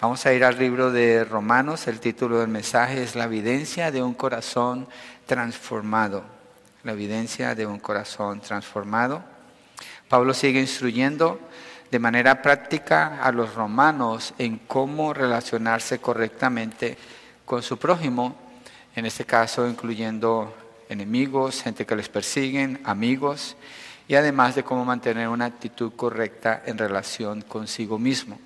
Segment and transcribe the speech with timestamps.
[0.00, 4.02] Vamos a ir al libro de Romanos, el título del mensaje es La evidencia de
[4.02, 4.88] un corazón
[5.26, 6.24] transformado.
[6.84, 9.22] La evidencia de un corazón transformado.
[10.08, 11.38] Pablo sigue instruyendo
[11.90, 16.96] de manera práctica a los romanos en cómo relacionarse correctamente
[17.44, 18.34] con su prójimo,
[18.96, 20.56] en este caso incluyendo
[20.88, 23.54] enemigos, gente que les persiguen, amigos,
[24.08, 28.38] y además de cómo mantener una actitud correcta en relación consigo mismo.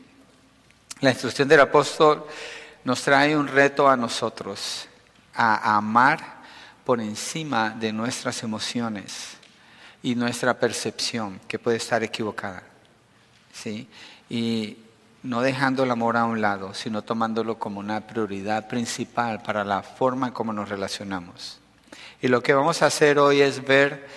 [1.04, 2.24] La instrucción del apóstol
[2.82, 4.88] nos trae un reto a nosotros,
[5.34, 6.18] a amar
[6.82, 9.36] por encima de nuestras emociones
[10.02, 12.62] y nuestra percepción, que puede estar equivocada.
[13.52, 13.86] ¿sí?
[14.30, 14.78] Y
[15.24, 19.82] no dejando el amor a un lado, sino tomándolo como una prioridad principal para la
[19.82, 21.58] forma en cómo nos relacionamos.
[22.22, 24.08] Y lo que vamos a hacer hoy es ver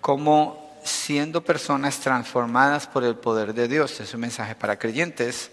[0.00, 5.50] cómo siendo personas transformadas por el poder de Dios, es un mensaje para creyentes,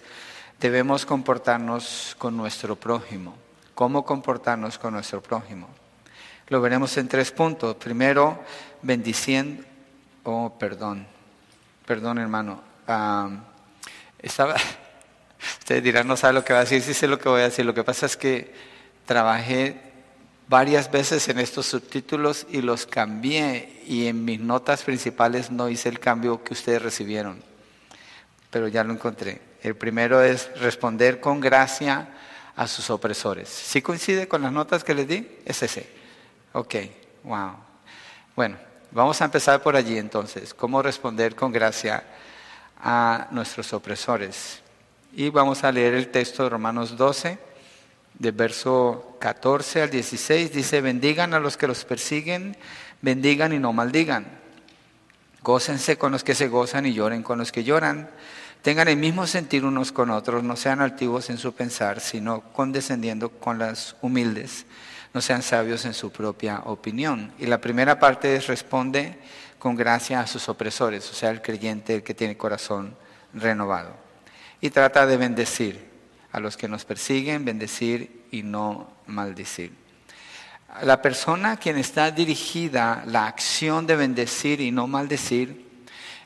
[0.60, 3.36] debemos comportarnos con nuestro prójimo.
[3.76, 5.68] ¿Cómo comportarnos con nuestro prójimo?
[6.48, 7.76] Lo veremos en tres puntos.
[7.76, 8.40] Primero,
[8.82, 9.64] bendiciendo,
[10.24, 11.08] oh, perdón,
[11.86, 12.62] perdón hermano.
[14.20, 14.56] estaba,
[15.60, 17.46] ustedes dirán, no sabe lo que va a decir, sí sé lo que voy a
[17.46, 17.66] decir.
[17.66, 18.54] Lo que pasa es que
[19.06, 19.94] trabajé
[20.48, 25.90] varias veces en estos subtítulos y los cambié y en mis notas principales no hice
[25.90, 27.42] el cambio que ustedes recibieron,
[28.50, 29.42] pero ya lo encontré.
[29.64, 32.10] El primero es responder con gracia
[32.54, 33.48] a sus opresores.
[33.48, 35.26] ¿Sí coincide con las notas que les di?
[35.46, 35.90] Es ese.
[36.52, 36.76] Ok,
[37.24, 37.54] wow.
[38.36, 38.58] Bueno,
[38.92, 40.54] vamos a empezar por allí entonces.
[40.54, 42.04] ¿Cómo responder con gracia
[42.78, 44.62] a nuestros opresores?
[45.14, 47.40] Y vamos a leer el texto de Romanos 12,
[48.20, 50.52] de verso 14 al 16.
[50.52, 52.58] Dice, bendigan a los que los persiguen,
[53.02, 54.28] bendigan y no maldigan.
[55.42, 58.10] Gócense con los que se gozan y lloren con los que lloran.
[58.64, 63.28] Tengan el mismo sentir unos con otros, no sean altivos en su pensar, sino condescendiendo
[63.28, 64.66] con las humildes,
[65.14, 67.34] no sean sabios en su propia opinión.
[67.38, 69.18] Y la primera parte es responde
[69.60, 72.96] con gracia a sus opresores, o sea, el creyente, el que tiene corazón
[73.34, 73.98] renovado.
[74.62, 75.86] Y trata de bendecir
[76.32, 79.74] a los que nos persiguen, bendecir y no maldecir.
[80.84, 85.73] La persona a quien está dirigida la acción de bendecir y no maldecir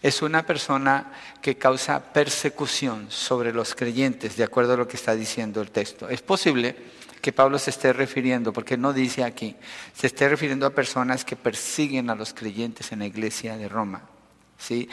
[0.02, 5.16] es una persona que causa persecución sobre los creyentes, de acuerdo a lo que está
[5.16, 6.09] diciendo el texto.
[6.09, 6.75] Es posible
[7.22, 9.56] que Pablo se esté refiriendo, porque no dice aquí,
[9.94, 14.03] se esté refiriendo a personas que persiguen a los creyentes en la iglesia de Roma.
[14.57, 14.88] ¿sí?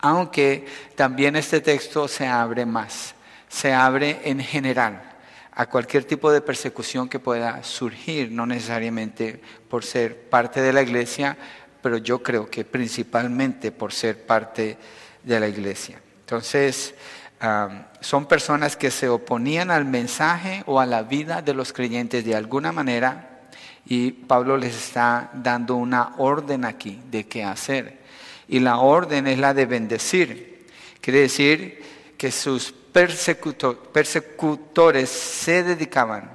[0.00, 3.14] Aunque también este texto se abre más,
[3.48, 5.16] se abre en general
[5.52, 9.40] a cualquier tipo de persecución que pueda surgir, no necesariamente
[9.70, 11.38] por ser parte de la iglesia,
[11.86, 14.76] pero yo creo que principalmente por ser parte
[15.22, 16.00] de la iglesia.
[16.18, 16.96] Entonces,
[18.00, 22.34] son personas que se oponían al mensaje o a la vida de los creyentes de
[22.34, 23.42] alguna manera
[23.84, 28.00] y Pablo les está dando una orden aquí de qué hacer.
[28.48, 30.66] Y la orden es la de bendecir.
[31.00, 31.84] Quiere decir
[32.18, 32.74] que sus
[33.92, 36.32] persecutores se dedicaban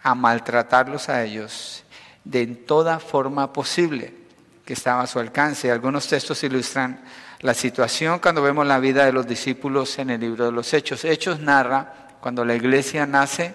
[0.00, 1.82] a maltratarlos a ellos
[2.22, 4.21] de toda forma posible
[4.64, 5.70] que estaba a su alcance.
[5.70, 7.02] Algunos textos ilustran
[7.40, 11.04] la situación cuando vemos la vida de los discípulos en el libro de los Hechos.
[11.04, 13.54] Hechos narra cuando la iglesia nace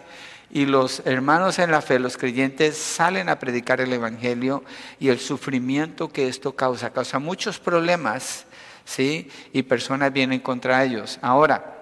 [0.49, 4.63] y los hermanos en la fe, los creyentes, salen a predicar el Evangelio
[4.99, 6.91] y el sufrimiento que esto causa.
[6.91, 8.45] Causa muchos problemas,
[8.85, 9.29] ¿sí?
[9.53, 11.19] Y personas vienen contra ellos.
[11.21, 11.75] Ahora,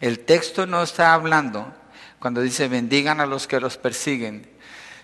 [0.00, 1.72] el texto no está hablando
[2.18, 4.48] cuando dice bendigan a los que los persiguen.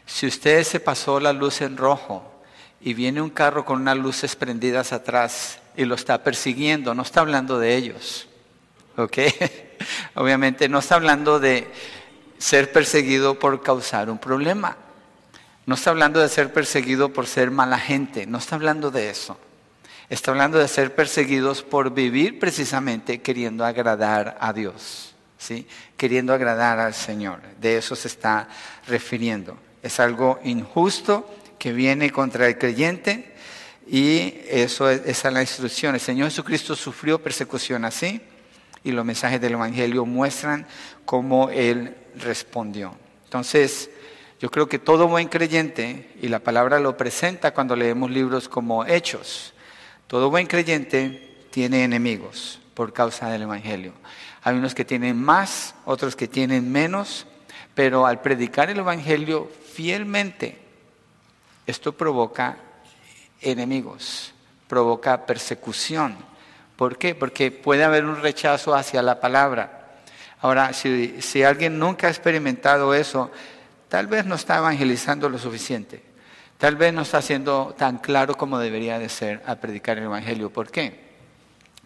[0.07, 2.34] Si usted se pasó la luz en rojo,
[2.85, 7.21] y viene un carro con unas luces prendidas atrás y lo está persiguiendo, no está
[7.21, 8.29] hablando de ellos.
[8.99, 9.19] ¿Ok?
[10.15, 11.67] Obviamente no está hablando de
[12.37, 14.77] ser perseguido por causar un problema.
[15.65, 19.39] No está hablando de ser perseguido por ser mala gente, no está hablando de eso.
[20.11, 25.67] Está hablando de ser perseguidos por vivir precisamente queriendo agradar a Dios, ¿sí?
[25.97, 27.41] Queriendo agradar al Señor.
[27.59, 28.47] De eso se está
[28.87, 29.57] refiriendo.
[29.83, 31.27] Es algo injusto,
[31.65, 33.33] que viene contra el creyente
[33.91, 35.95] y eso es, esa es la instrucción.
[35.95, 38.21] El Señor Jesucristo sufrió persecución así
[38.85, 40.67] y los mensajes del Evangelio muestran
[41.07, 42.95] cómo Él respondió.
[43.25, 43.89] Entonces,
[44.43, 48.85] yo creo que todo buen creyente, y la palabra lo presenta cuando leemos libros como
[48.85, 49.55] Hechos,
[50.07, 53.95] todo buen creyente tiene enemigos por causa del Evangelio.
[54.43, 57.27] Hay unos que tienen más, otros que tienen menos,
[57.75, 60.63] pero al predicar el Evangelio fielmente,
[61.67, 62.57] esto provoca
[63.41, 64.33] enemigos,
[64.69, 66.17] provoca persecución.
[66.77, 67.15] ¿Por qué?
[67.15, 69.85] Porque puede haber un rechazo hacia la palabra.
[70.41, 73.31] Ahora, si, alguien nunca ha experimentado eso,
[73.89, 76.03] tal vez no está evangelizando lo suficiente.
[76.59, 80.51] Tal vez no está siendo tan claro como debería de ser a predicar el Evangelio.
[80.51, 81.05] ¿Por qué?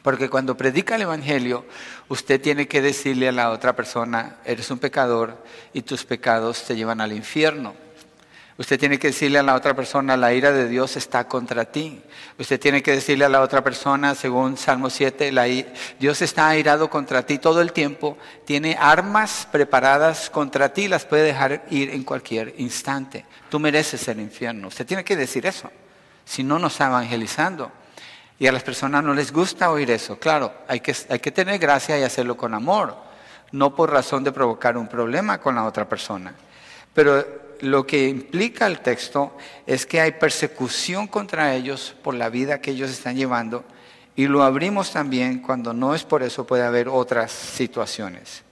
[0.02, 1.64] Porque cuando predica el Evangelio,
[2.08, 5.42] usted tiene que decirle a la otra persona, eres un pecador
[5.72, 7.74] y tus pecados te llevan al infierno.
[8.58, 12.02] Usted tiene que decirle a la otra persona, la ira de Dios está contra ti.
[12.38, 15.44] Usted tiene que decirle a la otra persona, según Salmo 7, la,
[16.00, 21.22] Dios está airado contra ti todo el tiempo, tiene armas preparadas contra ti, las puede
[21.22, 23.24] dejar ir en cualquier instante.
[23.48, 24.66] Tú mereces el infierno.
[24.66, 25.70] Usted tiene que decir eso,
[26.24, 27.70] si no nos está evangelizando.
[28.40, 30.18] Y a las personas no les gusta oír eso.
[30.18, 32.96] Claro, hay que tener gracia y hacerlo con amor,
[33.52, 36.34] no por razón de provocar un problema con la otra persona.
[36.92, 42.60] Pero lo que implica el texto es que hay persecución contra ellos por la vida
[42.60, 43.64] que ellos están llevando
[44.16, 48.42] y lo abrimos también cuando no es por eso puede haber otras situaciones.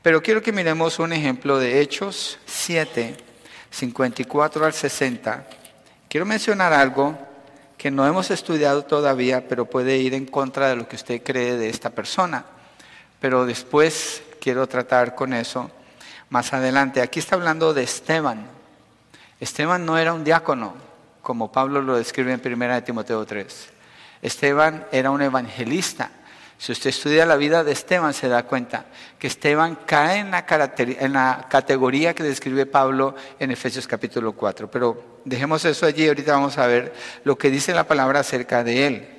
[0.00, 3.16] Pero quiero que miremos un ejemplo de Hechos 7,
[3.70, 5.46] 54 al 60.
[6.08, 7.18] Quiero mencionar algo
[7.76, 11.56] que no hemos estudiado todavía, pero puede ir en contra de lo que usted cree
[11.56, 12.44] de esta persona.
[13.20, 15.70] Pero después quiero tratar con eso
[16.30, 17.00] más adelante.
[17.00, 18.46] Aquí está hablando de Esteban.
[19.40, 20.74] Esteban no era un diácono,
[21.22, 23.68] como Pablo lo describe en 1 Timoteo 3.
[24.22, 26.10] Esteban era un evangelista.
[26.58, 28.86] Si usted estudia la vida de Esteban, se da cuenta
[29.16, 30.44] que Esteban cae en la,
[30.78, 34.68] en la categoría que describe Pablo en Efesios capítulo 4.
[34.68, 36.92] Pero dejemos eso allí, ahorita vamos a ver
[37.22, 39.17] lo que dice la palabra acerca de él.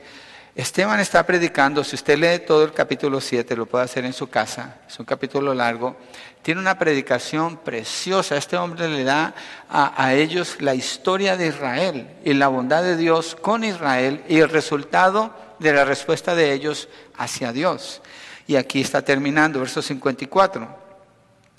[0.55, 4.29] Esteban está predicando, si usted lee todo el capítulo 7, lo puede hacer en su
[4.29, 5.95] casa, es un capítulo largo,
[6.41, 8.37] tiene una predicación preciosa.
[8.37, 9.35] Este hombre le da
[9.69, 14.49] a, ellos la historia de Israel y la bondad de Dios con Israel y el
[14.49, 16.87] resultado de la respuesta de ellos
[17.17, 18.01] hacia Dios.
[18.47, 20.79] Y aquí está terminando, verso 54.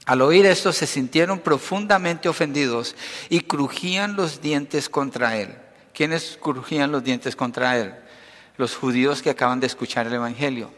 [0.07, 2.97] Al oír esto se sintieron profundamente ofendidos
[3.29, 5.55] y crujían los dientes contra él.
[5.93, 7.95] ¿Quiénes crujían los dientes contra él?
[8.57, 10.71] Los judíos que acaban de escuchar el Evangelio.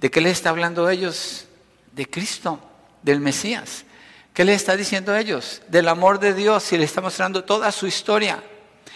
[0.00, 1.46] ¿De qué les está hablando ellos?
[1.92, 2.60] De Cristo
[3.02, 3.84] del Mesías.
[4.32, 5.62] ¿Qué le está diciendo a ellos?
[5.68, 8.42] Del amor de Dios y le está mostrando toda su historia.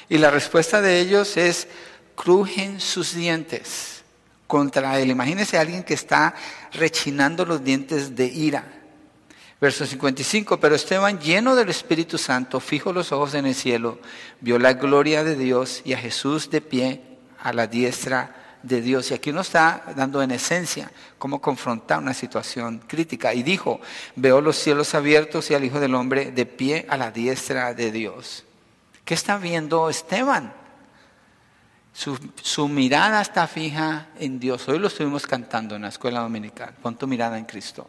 [0.09, 1.67] Y la respuesta de ellos es,
[2.15, 4.03] crujen sus dientes
[4.47, 5.11] contra él.
[5.11, 6.35] Imagínense a alguien que está
[6.73, 8.65] rechinando los dientes de ira.
[9.61, 14.01] Verso 55, pero Esteban, lleno del Espíritu Santo, fijo los ojos en el cielo,
[14.41, 17.12] vio la gloria de Dios y a Jesús de pie
[17.43, 19.11] a la diestra de Dios.
[19.11, 23.35] Y aquí nos está dando en esencia cómo confrontar una situación crítica.
[23.35, 23.81] Y dijo,
[24.17, 27.91] veo los cielos abiertos y al Hijo del Hombre de pie a la diestra de
[27.93, 28.45] Dios.
[29.05, 30.55] ¿Qué está viendo Esteban?
[31.93, 34.67] Su, su, mirada está fija en Dios.
[34.69, 36.75] Hoy lo estuvimos cantando en la escuela dominical.
[36.81, 37.89] Pon tu mirada en Cristo.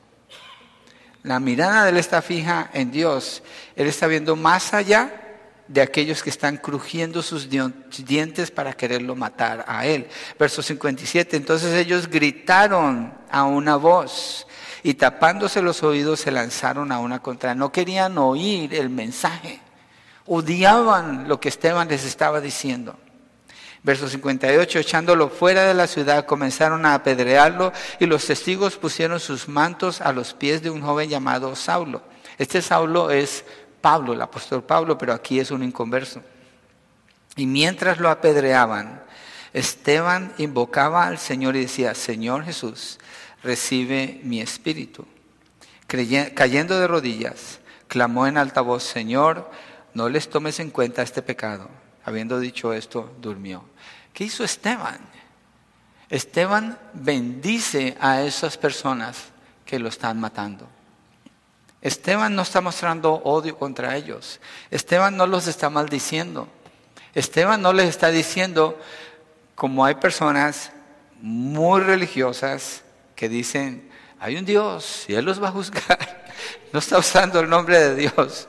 [1.21, 3.43] La mirada de él está fija en Dios.
[3.77, 5.22] Él está viendo más allá
[5.67, 10.07] de aquellos que están crujiendo sus dientes para quererlo matar a él.
[10.37, 14.45] Verso 57, entonces ellos gritaron a una voz
[14.83, 17.55] y tapándose los oídos se lanzaron a una contra.
[17.55, 19.61] No querían oír el mensaje,
[20.25, 22.97] odiaban lo que Esteban les estaba diciendo.
[23.85, 29.49] Verso 58, echándolo fuera de la ciudad, comenzaron a apedrearlo y los testigos pusieron sus
[29.49, 32.01] mantos a los pies de un joven llamado Saulo.
[32.37, 33.43] Este Saulo es
[33.83, 36.23] Pablo, el apóstol Pablo, pero aquí es un inconverso.
[37.35, 39.03] Y mientras lo apedreaban,
[39.51, 42.97] Esteban invocaba al Señor y decía, Señor Jesús,
[43.43, 45.05] recibe mi espíritu.
[45.85, 47.59] cayendo de rodillas,
[47.89, 49.51] clamó en alta voz, Señor,
[49.93, 51.69] no les tomes en cuenta este pecado.
[52.05, 53.65] Habiendo dicho esto, durmió.
[54.13, 54.99] ¿Qué hizo Esteban?
[56.09, 59.25] Esteban bendice a esas personas
[59.65, 60.69] que lo están matando.
[61.83, 64.39] Esteban no está mostrando odio contra ellos.
[64.71, 66.47] Esteban no los está maldiciendo.
[67.13, 68.79] Esteban no les está diciendo,
[69.53, 70.71] como hay personas
[71.19, 72.83] muy religiosas
[73.17, 76.23] que dicen, hay un Dios y Él los va a juzgar.
[76.73, 78.47] No está usando el nombre de Dios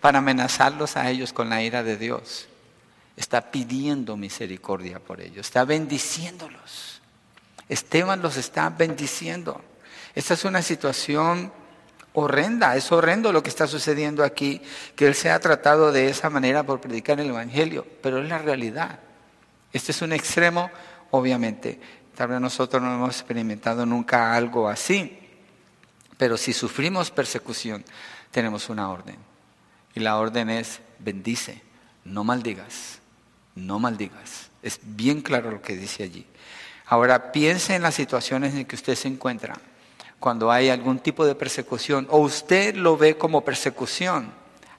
[0.00, 2.48] para amenazarlos a ellos con la ira de Dios.
[3.14, 7.02] Está pidiendo misericordia por ellos, está bendiciéndolos.
[7.68, 9.60] Esteban los está bendiciendo.
[10.14, 11.52] Esta es una situación
[12.18, 14.60] horrenda, es horrendo lo que está sucediendo aquí,
[14.96, 18.38] que él se ha tratado de esa manera por predicar el Evangelio, pero es la
[18.38, 19.00] realidad.
[19.72, 20.70] Este es un extremo,
[21.10, 21.80] obviamente.
[22.14, 25.18] Tal vez nosotros no hemos experimentado nunca algo así,
[26.16, 27.84] pero si sufrimos persecución,
[28.30, 29.16] tenemos una orden.
[29.94, 31.62] Y la orden es, bendice,
[32.04, 32.98] no maldigas,
[33.54, 34.50] no maldigas.
[34.62, 36.26] Es bien claro lo que dice allí.
[36.86, 39.60] Ahora piense en las situaciones en que usted se encuentra
[40.20, 44.32] cuando hay algún tipo de persecución o usted lo ve como persecución,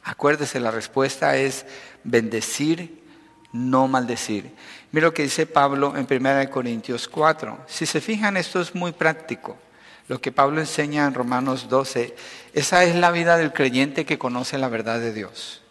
[0.03, 1.65] acuérdese, la respuesta es
[2.03, 3.03] bendecir,
[3.51, 4.51] no maldecir.
[4.91, 7.65] Mira lo que dice Pablo en 1 Corintios 4.
[7.67, 9.57] Si se fijan, esto es muy práctico.
[10.07, 12.15] Lo que Pablo enseña en Romanos 12,
[12.53, 15.61] esa es la vida del creyente que conoce la verdad de Dios.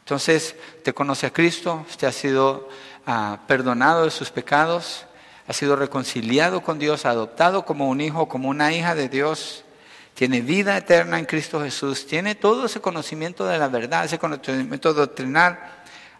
[0.00, 2.68] Entonces, te conoce a Cristo, usted ha sido
[3.06, 5.06] ah, perdonado de sus pecados,
[5.50, 9.64] ha sido reconciliado con Dios, adoptado como un hijo, como una hija de Dios,
[10.14, 14.94] tiene vida eterna en Cristo Jesús, tiene todo ese conocimiento de la verdad, ese conocimiento
[14.94, 15.58] doctrinal.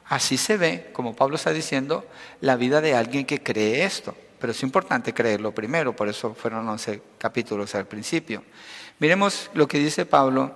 [0.06, 2.04] Así se ve, como Pablo está diciendo,
[2.40, 4.16] la vida de alguien que cree esto.
[4.40, 8.42] Pero es importante creerlo primero, por eso fueron 11 capítulos al principio.
[8.98, 10.52] Miremos lo que dice Pablo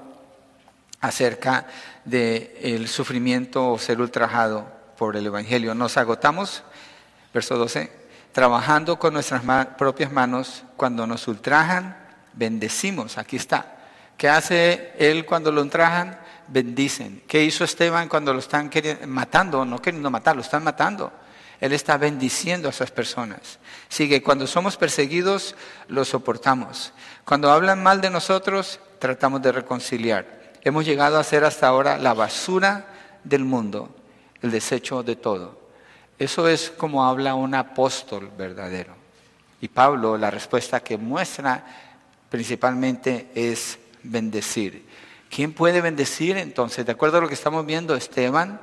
[1.01, 1.69] acerca
[2.05, 4.67] del sufrimiento o ser ultrajado
[4.99, 5.77] por el Evangelio.
[5.77, 6.65] Nos agotamos,
[7.33, 8.03] verso 12,
[8.35, 9.43] trabajando con nuestras
[9.79, 11.97] propias manos, cuando nos ultrajan,
[12.33, 13.17] bendecimos.
[13.17, 13.77] Aquí está.
[14.19, 16.19] ¿Qué hace él cuando lo ultrajan?
[16.49, 17.23] Bendicen.
[17.29, 18.73] ¿Qué hizo Esteban cuando lo están
[19.07, 19.65] matando?
[19.65, 21.13] No queriendo matar, lo están matando.
[21.61, 23.61] Él está bendiciendo a esas personas.
[23.89, 25.55] Sigue, cuando somos perseguidos,
[25.87, 26.93] lo soportamos.
[27.25, 30.27] Cuando hablan mal de nosotros, tratamos de reconciliar.
[30.63, 32.89] Hemos llegado a ser hasta ahora la basura
[33.23, 33.95] del mundo,
[34.43, 35.64] el desecho de todo.
[36.19, 38.95] Eso es como habla un apóstol verdadero.
[39.61, 41.65] Y Pablo, la respuesta que muestra
[42.29, 44.87] principalmente es bendecir.
[45.31, 46.87] ¿Quién puede bendecir entonces?
[46.87, 48.61] De acuerdo a lo que estamos viendo, Esteban,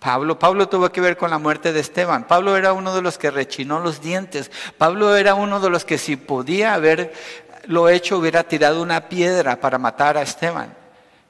[0.00, 2.26] Pablo, Pablo tuvo que ver con la muerte de Esteban.
[2.26, 4.50] Pablo era uno de los que rechinó los dientes.
[4.76, 9.78] Pablo era uno de los que si podía haberlo hecho hubiera tirado una piedra para
[9.78, 10.85] matar a Esteban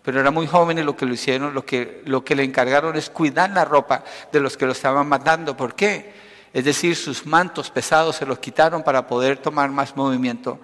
[0.06, 2.94] pero era muy joven y lo que lo hicieron, lo que, lo que le encargaron
[2.94, 5.56] es cuidar la ropa de los que lo estaban matando.
[5.56, 6.12] ¿Por qué?
[6.52, 10.60] Es decir, sus mantos pesados se los quitaron para poder tomar más movimiento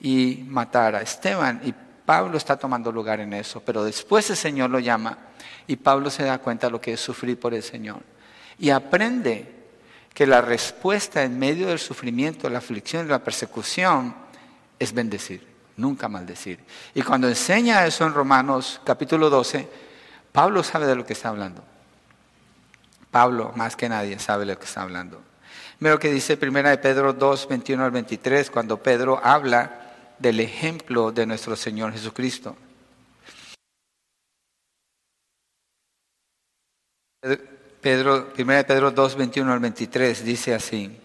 [0.00, 1.60] y matar a Esteban.
[1.62, 1.74] Y
[2.06, 5.18] Pablo está tomando lugar en eso, pero después el Señor lo llama
[5.66, 8.00] y Pablo se da cuenta de lo que es sufrir por el Señor.
[8.58, 9.66] Y aprende
[10.14, 14.14] que la respuesta en medio del sufrimiento, la aflicción y la persecución
[14.78, 16.60] es bendecir nunca maldecir.
[16.94, 19.68] Y cuando enseña eso en Romanos capítulo 12,
[20.32, 21.62] Pablo sabe de lo que está hablando.
[23.10, 25.22] Pablo, más que nadie, sabe de lo que está hablando.
[25.78, 29.86] Mira lo que dice primera de Pedro 2, 21 al 23, cuando Pedro habla
[30.18, 32.56] del ejemplo de nuestro Señor Jesucristo.
[37.80, 40.98] Pedro, primera de Pedro 2, 21 al 23 dice así,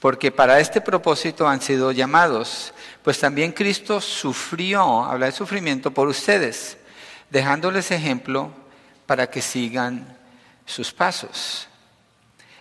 [0.00, 2.72] porque para este propósito han sido llamados
[3.08, 6.76] pues también Cristo sufrió, habla de sufrimiento por ustedes,
[7.30, 8.50] dejándoles ejemplo
[9.06, 10.14] para que sigan
[10.66, 11.68] sus pasos,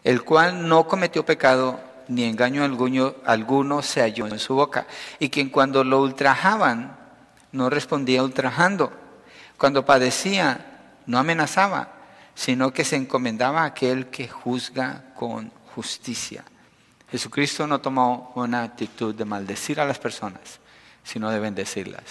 [0.06, 4.88] el cual no cometió pecado ni engaño alguno, alguno se halló en su boca,
[5.20, 6.96] y quien cuando lo ultrajaban
[7.52, 8.94] no respondía ultrajando,
[9.58, 11.92] cuando padecía no amenazaba,
[12.36, 16.46] sino que se encomendaba a aquel que juzga con justicia.
[17.10, 20.60] Jesucristo no tomó una actitud de maldecir a las personas,
[21.04, 22.04] sino de bendecirlas.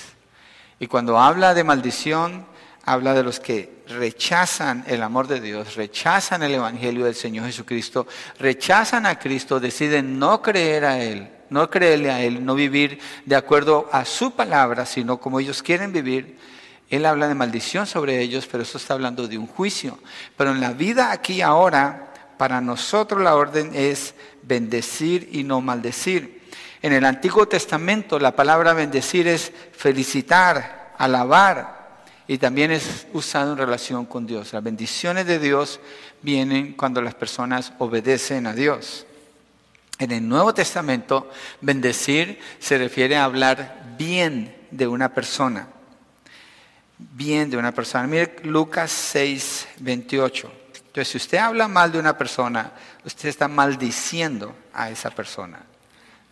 [0.79, 2.47] Y cuando habla de maldición,
[2.85, 8.07] habla de los que rechazan el amor de Dios, rechazan el Evangelio del Señor Jesucristo,
[8.38, 13.37] rechazan a Cristo, deciden no creer a Él, no creerle a Él, no vivir de
[13.37, 16.38] acuerdo a su palabra, sino como ellos quieren vivir.
[16.88, 19.99] Él habla de maldición sobre ellos, pero eso está hablando de un juicio.
[20.37, 26.43] Pero en la vida aquí ahora, para nosotros la orden es bendecir y no maldecir.
[26.83, 33.59] En el Antiguo Testamento la palabra bendecir es felicitar, alabar y también es usado en
[33.59, 34.52] relación con Dios.
[34.52, 35.81] Las bendiciones de Dios
[36.23, 39.07] vienen cuando las personas obedecen a Dios.
[39.99, 45.69] En el Nuevo Testamento, bendecir se refiere a hablar bien de una persona.
[46.99, 48.07] Bien de una persona.
[48.07, 50.65] Mire Lucas 6, 28.
[50.97, 52.73] Entonces, si usted habla mal de una persona,
[53.05, 55.61] usted está maldiciendo a esa persona.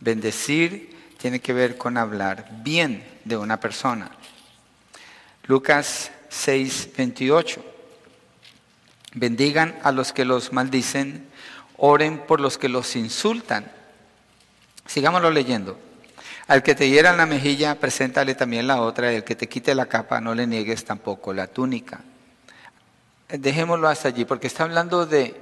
[0.00, 4.11] Bendecir tiene que ver con hablar bien de una persona.
[5.42, 7.62] Lucas 6, 28.
[9.12, 11.28] Bendigan a los que los maldicen,
[11.76, 13.71] oren por los que los insultan.
[14.87, 15.78] Sigámoslo leyendo.
[16.47, 19.75] Al que te hiera la mejilla, preséntale también la otra, y al que te quite
[19.75, 22.00] la capa, no le niegues tampoco la túnica
[23.38, 25.40] dejémoslo hasta allí, porque está hablando de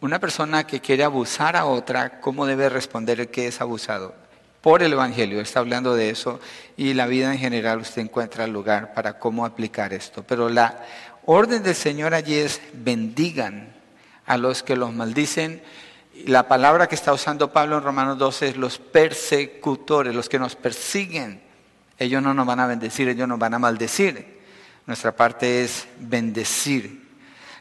[0.00, 4.14] una persona que quiere abusar a otra, ¿cómo debe responder el que es abusado?
[4.60, 6.40] Por el Evangelio, está hablando de eso
[6.76, 10.24] y la vida en general usted encuentra lugar para cómo aplicar esto.
[10.24, 10.84] Pero la
[11.24, 13.72] orden del Señor allí es bendigan
[14.26, 15.62] a los que los maldicen,
[16.26, 20.56] La palabra que está usando Pablo en Romanos 12 es los persecutores, los que nos
[20.56, 21.40] persiguen.
[21.98, 24.40] Ellos no nos van a bendecir, ellos nos van a maldecir.
[24.86, 27.01] Nuestra parte es bendecir.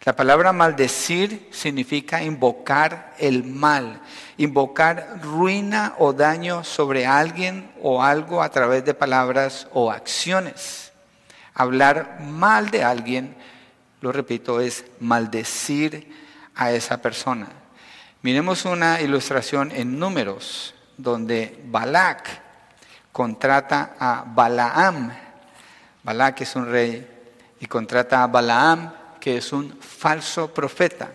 [0.04, 4.02] La palabra maldecir significa invocar el mal,
[4.38, 10.92] invocar ruina o daño sobre alguien o algo a través de palabras o acciones.
[11.54, 13.36] Hablar mal de alguien,
[14.02, 16.12] lo repito, es maldecir
[16.56, 17.50] a esa persona.
[18.24, 22.28] Miremos una ilustración en números donde Balak
[23.12, 25.12] contrata a Balaam.
[26.02, 27.08] Balak es un rey
[27.60, 31.14] y contrata a Balaam que es un falso profeta.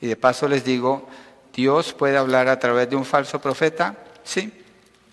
[0.00, 1.06] Y de paso les digo,
[1.52, 3.98] ¿Dios puede hablar a través de un falso profeta?
[4.24, 4.50] Sí,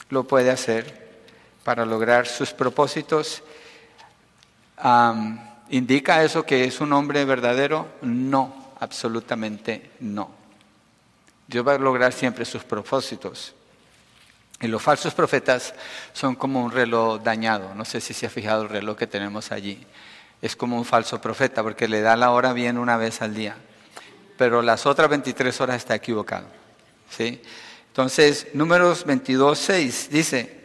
[0.09, 1.17] lo puede hacer
[1.65, 3.43] para lograr sus propósitos.
[5.69, 7.87] ¿Indica eso que es un hombre verdadero?
[8.01, 10.31] No, absolutamente no.
[11.47, 13.53] Dios va a lograr siempre sus propósitos.
[14.61, 15.73] Y los falsos profetas
[16.13, 17.75] son como un reloj dañado.
[17.75, 19.85] No sé si se ha fijado el reloj que tenemos allí
[20.41, 23.55] es como un falso profeta porque le da la hora bien una vez al día,
[24.37, 26.47] pero las otras 23 horas está equivocado.
[27.09, 27.41] ¿sí?
[27.87, 30.59] Entonces, números 22, 6 dice,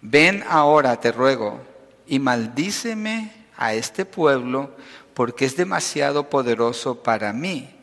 [0.00, 1.60] ven ahora, te ruego,
[2.06, 4.70] y maldíceme a este pueblo
[5.14, 7.74] porque es demasiado poderoso para mí.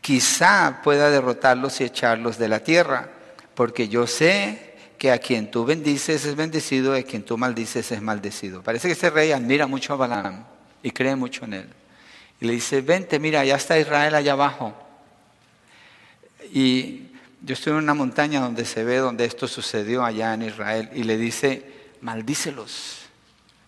[0.00, 3.10] Quizá pueda derrotarlos y echarlos de la tierra,
[3.54, 4.69] porque yo sé
[5.00, 8.62] que a quien tú bendices es bendecido y a quien tú maldices es maldecido.
[8.62, 10.44] Parece que ese rey admira mucho a Balaam
[10.82, 11.68] y cree mucho en él.
[12.38, 14.74] Y le dice, vente, mira, ya está Israel allá abajo.
[16.52, 20.90] Y yo estoy en una montaña donde se ve donde esto sucedió allá en Israel
[20.92, 21.64] y le dice,
[22.02, 22.98] maldícelos.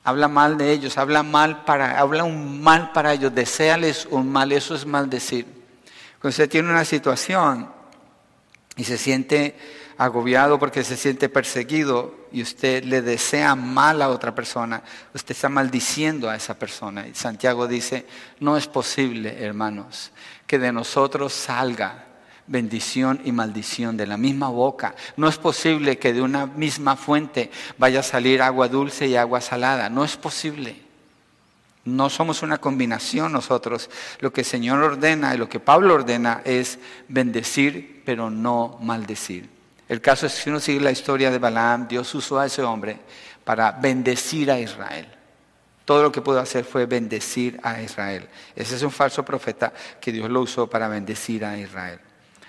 [0.04, 4.52] Habla mal de ellos, habla mal para, habla un mal para ellos, deséales un mal,
[4.52, 5.46] eso es maldecir.
[6.20, 7.72] Cuando usted tiene una situación
[8.76, 14.34] y se siente agobiado porque se siente perseguido y usted le desea mal a otra
[14.34, 14.82] persona,
[15.14, 17.06] usted está maldiciendo a esa persona.
[17.06, 18.06] Y Santiago dice,
[18.40, 20.12] no es posible, hermanos,
[20.46, 22.06] que de nosotros salga
[22.46, 24.94] bendición y maldición de la misma boca.
[25.16, 29.40] No es posible que de una misma fuente vaya a salir agua dulce y agua
[29.40, 29.88] salada.
[29.88, 30.76] No es posible.
[31.84, 33.90] No somos una combinación nosotros.
[34.20, 39.61] Lo que el Señor ordena y lo que Pablo ordena es bendecir, pero no maldecir.
[39.92, 42.62] El caso es que si uno sigue la historia de Balaam, Dios usó a ese
[42.62, 42.98] hombre
[43.44, 45.06] para bendecir a Israel.
[45.84, 48.26] Todo lo que pudo hacer fue bendecir a Israel.
[48.56, 52.00] Ese es un falso profeta que Dios lo usó para bendecir a Israel.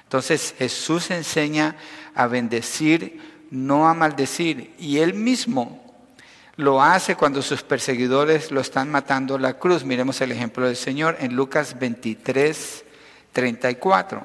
[0.03, 1.75] Entonces Jesús enseña
[2.15, 3.19] a bendecir,
[3.51, 4.73] no a maldecir.
[4.79, 5.83] Y él mismo
[6.55, 9.83] lo hace cuando sus perseguidores lo están matando a la cruz.
[9.83, 12.85] Miremos el ejemplo del Señor en Lucas 23,
[13.33, 14.17] 34.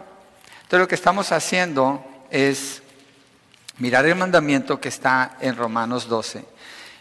[0.63, 2.85] Entonces lo que estamos haciendo es
[3.79, 6.45] mirar el mandamiento que está en Romanos 12.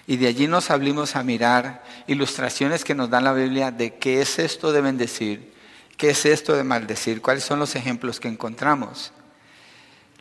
[0.06, 4.22] Y de allí nos abrimos a mirar ilustraciones que nos dan la Biblia de qué
[4.22, 5.54] es esto de bendecir,
[5.98, 9.12] qué es esto de maldecir, cuáles son los ejemplos que encontramos.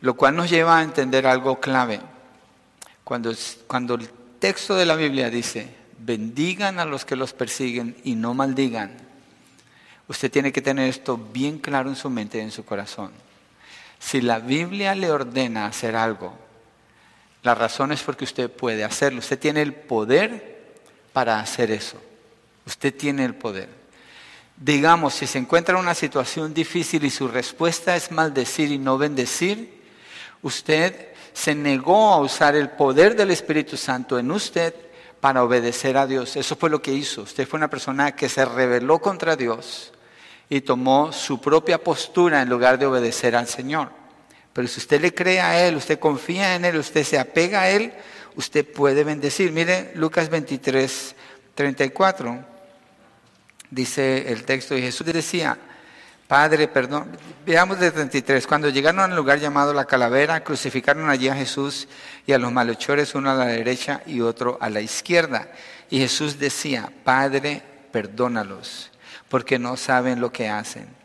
[0.01, 2.01] Lo cual nos lleva a entender algo clave.
[3.03, 3.33] Cuando,
[3.67, 8.33] cuando el texto de la Biblia dice, bendigan a los que los persiguen y no
[8.33, 8.91] maldigan,
[10.09, 13.11] usted tiene que tener esto bien claro en su mente y en su corazón.
[13.99, 16.46] Si la Biblia le ordena hacer algo,
[17.43, 19.19] la razón es porque usted puede hacerlo.
[19.19, 20.57] Usted tiene el poder
[21.13, 22.01] para hacer eso.
[22.65, 23.69] Usted tiene el poder.
[24.57, 28.97] Digamos, si se encuentra en una situación difícil y su respuesta es maldecir y no
[28.97, 29.81] bendecir,
[30.41, 34.73] usted se negó a usar el poder del Espíritu Santo en usted
[35.21, 36.35] para obedecer a Dios.
[36.35, 37.21] Eso fue lo que hizo.
[37.21, 39.93] Usted fue una persona que se rebeló contra Dios
[40.49, 43.91] y tomó su propia postura en lugar de obedecer al Señor.
[44.57, 47.69] Pero si usted le cree a Él, usted confía en Él, usted se apega a
[47.69, 47.93] Él,
[48.35, 49.51] usted puede bendecir.
[49.51, 51.15] Mire Lucas 23,
[51.53, 52.43] 34.
[53.69, 55.59] Dice el texto, y Jesús decía,
[56.27, 57.15] Padre, perdón.
[57.45, 58.47] Veamos de 33.
[58.47, 61.87] Cuando llegaron al lugar llamado la calavera, crucificaron allí a Jesús
[62.25, 65.51] y a los malhechores, uno a la derecha y otro a la izquierda.
[65.91, 68.89] Y Jesús decía, Padre, perdónalos,
[69.29, 70.96] porque no saben lo que hacen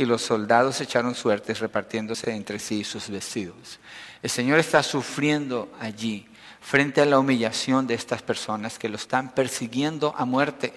[0.00, 3.78] y los soldados echaron suertes repartiéndose entre sí sus vestidos.
[4.22, 6.26] El Señor está sufriendo allí
[6.62, 10.72] frente a la humillación de estas personas que lo están persiguiendo a muerte.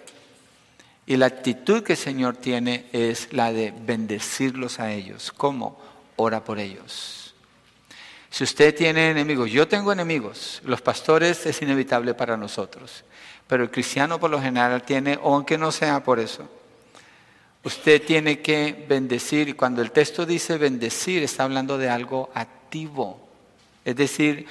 [1.06, 5.32] Y la actitud que el Señor tiene es la de bendecirlos a ellos.
[5.32, 5.80] ¿Cómo?
[6.18, 7.34] Ora por ellos.
[8.30, 13.06] Si usted tiene enemigos, yo tengo enemigos, los pastores es inevitable para nosotros,
[13.48, 16.50] pero el cristiano por lo general tiene, aunque no sea por eso,
[17.64, 23.20] Usted tiene que bendecir y cuando el texto dice bendecir está hablando de algo activo.
[23.86, 24.46] Es decir,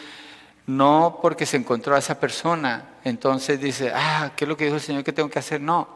[0.67, 4.77] no porque se encontró a esa persona, entonces dice, ah, ¿qué es lo que dijo
[4.77, 5.61] el Señor que tengo que hacer?
[5.61, 5.89] No,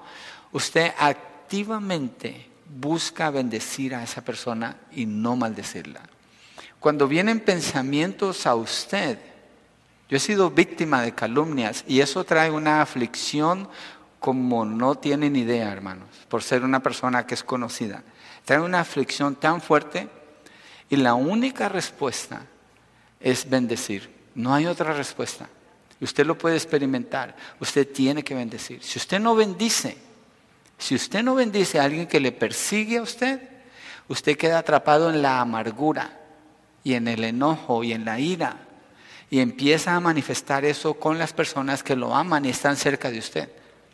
[0.53, 6.01] usted activamente busca bendecir a esa persona y no maldecirla.
[6.81, 9.19] Cuando vienen pensamientos a usted,
[10.09, 13.69] yo he sido víctima de calumnias y eso trae una aflicción
[14.27, 18.03] como no tienen idea, hermanos, por ser una persona que es conocida.
[18.45, 20.09] Trae una aflicción tan fuerte
[20.91, 22.43] y la única respuesta
[23.21, 24.11] es bendecir.
[24.35, 25.49] No hay otra respuesta.
[26.01, 27.37] Usted lo puede experimentar.
[27.61, 28.83] Usted tiene que bendecir.
[28.83, 29.97] Si usted no bendice,
[30.77, 33.49] si usted no bendice a alguien que le persigue a usted,
[34.09, 36.19] usted queda atrapado en la amargura
[36.83, 38.57] y en el enojo y en la ira
[39.31, 43.21] y empieza a manifestar eso con las personas que lo aman y están cerca de
[43.21, 43.49] usted.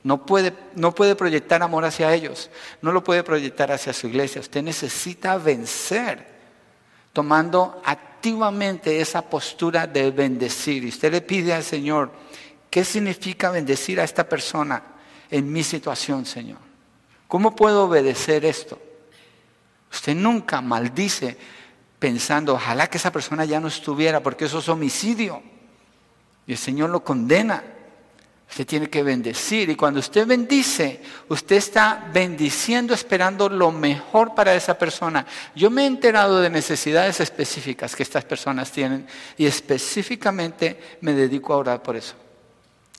[0.04, 4.40] No puede, no puede proyectar amor hacia ellos, no lo puede proyectar hacia su iglesia.
[4.40, 6.26] Usted necesita vencer
[7.12, 10.84] tomando activamente esa postura de bendecir.
[10.84, 12.10] Y usted le pide al Señor,
[12.70, 14.82] ¿qué significa bendecir a esta persona
[15.30, 16.58] en mi situación, Señor?
[17.28, 18.78] ¿Cómo puedo obedecer esto?
[19.92, 21.36] Usted nunca maldice
[21.98, 25.42] pensando, ojalá que esa persona ya no estuviera, porque eso es homicidio.
[26.46, 27.62] Y el Señor lo condena.
[28.52, 29.70] Usted tiene que bendecir.
[29.70, 35.26] Y cuando usted bendice, usted está bendiciendo esperando lo mejor para esa persona.
[35.56, 39.06] Yo me he enterado de necesidades específicas que estas personas tienen
[39.38, 42.12] y específicamente me dedico a orar por eso.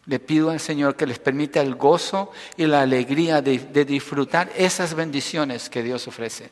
[0.07, 4.51] Le pido al Señor que les permita el gozo y la alegría de, de disfrutar
[4.57, 6.49] esas bendiciones que Dios ofrece.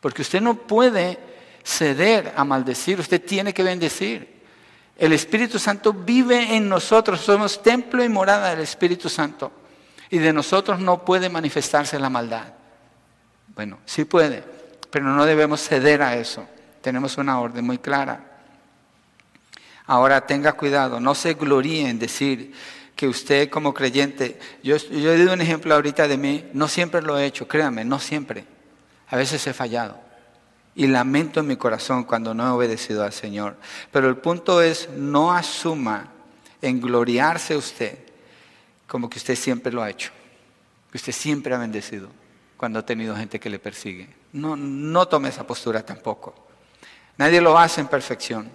[0.00, 1.16] Porque usted no puede
[1.62, 4.33] ceder a maldecir, usted tiene que bendecir.
[4.96, 9.50] El Espíritu Santo vive en nosotros, somos templo y morada del Espíritu Santo.
[10.10, 12.52] Y de nosotros no puede manifestarse la maldad.
[13.54, 14.44] Bueno, sí puede,
[14.90, 16.46] pero no debemos ceder a eso.
[16.80, 18.32] Tenemos una orden muy clara.
[19.86, 22.54] Ahora tenga cuidado, no se gloríe en decir
[22.96, 27.02] que usted como creyente, yo, yo he dado un ejemplo ahorita de mí, no siempre
[27.02, 28.44] lo he hecho, créame, no siempre.
[29.08, 30.00] A veces he fallado.
[30.76, 33.56] Y lamento en mi corazón cuando no he obedecido al Señor.
[33.92, 36.08] Pero el punto es, no asuma
[36.60, 37.98] en gloriarse usted
[38.86, 40.10] como que usted siempre lo ha hecho.
[40.90, 42.08] Que usted siempre ha bendecido
[42.56, 44.08] cuando ha tenido gente que le persigue.
[44.32, 46.34] No, no tome esa postura tampoco.
[47.16, 48.50] Nadie lo hace en perfección.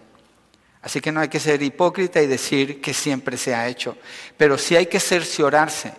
[0.81, 3.97] Así que no hay que ser hipócrita y decir que siempre se ha hecho.
[4.37, 5.93] Pero sí hay que cerciorarse,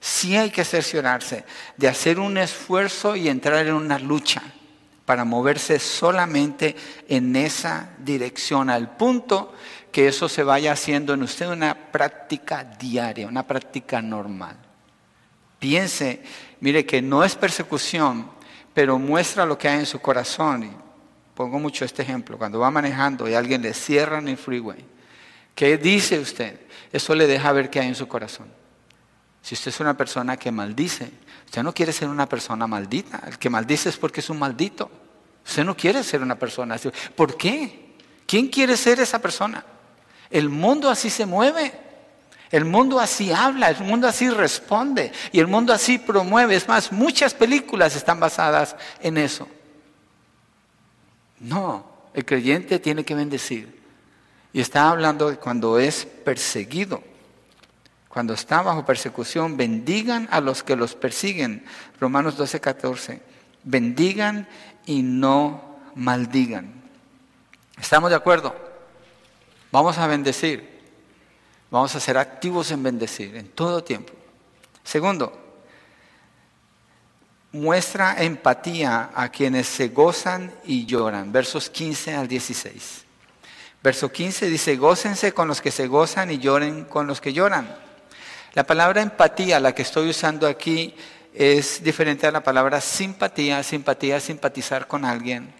[0.00, 1.44] sí hay que cerciorarse
[1.76, 4.42] de hacer un esfuerzo y entrar en una lucha
[5.04, 6.74] para moverse solamente
[7.08, 9.52] en esa dirección, al punto
[9.92, 14.56] que eso se vaya haciendo en usted una práctica diaria, una práctica normal.
[15.58, 16.22] Piense,
[16.60, 18.30] mire que no es persecución,
[18.72, 20.68] pero muestra lo que hay en su corazón.
[21.34, 24.84] Pongo mucho este ejemplo, cuando va manejando y alguien le cierra en el freeway,
[25.54, 26.60] ¿qué dice usted?
[26.92, 28.63] Eso le deja ver qué hay en su corazón.
[29.44, 31.10] Si usted es una persona que maldice,
[31.44, 33.20] usted no quiere ser una persona maldita.
[33.26, 34.90] El que maldice es porque es un maldito.
[35.46, 36.88] Usted no quiere ser una persona así.
[37.14, 37.96] ¿Por qué?
[38.26, 39.62] ¿Quién quiere ser esa persona?
[40.30, 41.78] El mundo así se mueve.
[42.50, 46.56] El mundo así habla, el mundo así responde y el mundo así promueve.
[46.56, 49.46] Es más, muchas películas están basadas en eso.
[51.40, 53.78] No, el creyente tiene que bendecir.
[54.54, 57.02] Y está hablando de cuando es perseguido.
[58.14, 61.64] Cuando está bajo persecución, bendigan a los que los persiguen.
[61.98, 63.20] Romanos 12, 14.
[63.64, 64.46] Bendigan
[64.86, 66.72] y no maldigan.
[67.76, 68.54] ¿Estamos de acuerdo?
[69.72, 70.80] Vamos a bendecir.
[71.72, 74.12] Vamos a ser activos en bendecir en todo tiempo.
[74.84, 75.36] Segundo,
[77.50, 81.32] muestra empatía a quienes se gozan y lloran.
[81.32, 83.06] Versos 15 al 16.
[83.82, 87.82] Verso 15 dice, gócense con los que se gozan y lloren con los que lloran.
[88.54, 90.94] La palabra empatía, la que estoy usando aquí,
[91.34, 93.60] es diferente a la palabra simpatía.
[93.64, 95.52] Simpatía es simpatizar con alguien.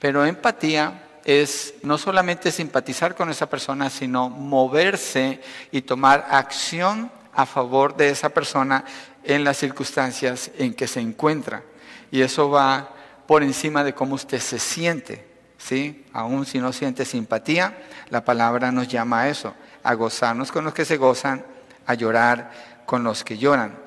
[0.00, 7.46] Pero empatía es no solamente simpatizar con esa persona, sino moverse y tomar acción a
[7.46, 8.84] favor de esa persona
[9.22, 11.62] en las circunstancias en que se encuentra.
[12.10, 12.90] Y eso va
[13.28, 15.24] por encima de cómo usted se siente.
[15.56, 16.04] ¿sí?
[16.12, 20.74] Aún si no siente simpatía, la palabra nos llama a eso, a gozarnos con los
[20.74, 21.44] que se gozan,
[21.90, 22.50] a llorar
[22.86, 23.78] con los que lloran.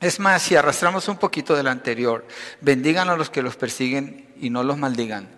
[0.00, 2.26] Es más, si arrastramos un poquito del anterior,
[2.60, 5.28] bendigan a los que los persiguen y no los maldigan.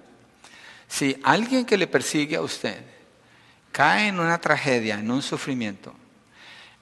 [0.88, 2.83] Si alguien que le persigue a usted
[3.72, 5.94] cae en una tragedia, en un sufrimiento,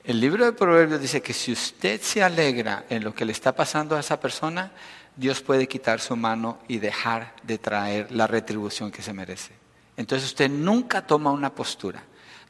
[0.04, 3.56] El libro de Proverbios dice que si usted se alegra en lo que le está
[3.56, 4.70] pasando a esa persona,
[5.16, 9.52] Dios puede quitar su mano y dejar de traer la retribución que se merece.
[9.96, 12.02] Entonces usted nunca toma una postura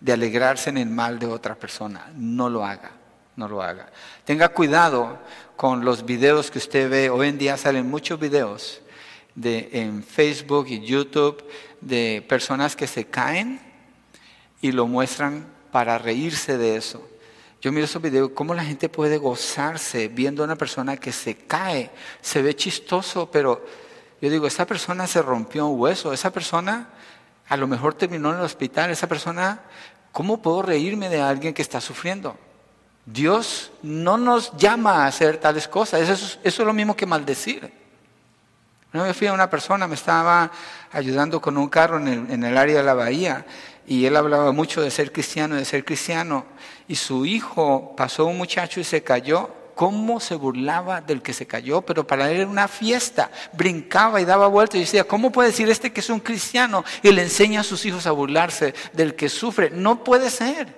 [0.05, 2.13] de alegrarse en el mal de otra persona.
[2.15, 2.91] No lo haga,
[3.37, 3.89] no lo haga.
[4.27, 5.19] Tenga cuidado
[5.57, 7.09] con los videos que usted ve.
[7.09, 8.83] Hoy en día salen muchos videos
[9.35, 11.43] de, en Facebook y YouTube
[11.81, 13.59] de personas que se caen
[14.61, 17.09] y lo muestran para reírse de eso.
[17.63, 21.35] Yo miro esos videos, cómo la gente puede gozarse viendo a una persona que se
[21.35, 21.91] cae.
[22.21, 23.65] Se ve chistoso, pero
[24.21, 26.91] yo digo, esa persona se rompió un hueso, esa persona
[27.49, 29.61] a lo mejor terminó en el hospital, esa persona,
[30.15, 32.37] ¿cómo puedo reírme de alguien que está sufriendo?
[33.05, 37.71] Dios no nos llama a hacer tales cosas, eso, es lo mismo que maldecir.
[38.93, 40.53] Una vez fui a una persona, me estaba
[40.93, 43.45] ayudando con un carro en el, en el área de la bahía
[43.89, 46.45] y él hablaba mucho de ser cristiano, de ser cristiano
[46.87, 51.47] y su hijo pasó un muchacho y se cayó, cómo se burlaba del que se
[51.47, 55.51] cayó, pero para él era una fiesta, brincaba y daba vueltas y decía, ¿cómo puede
[55.51, 59.15] decir este que es un cristiano y le enseña a sus hijos a burlarse del
[59.15, 59.71] que sufre?
[59.71, 60.75] No puede ser,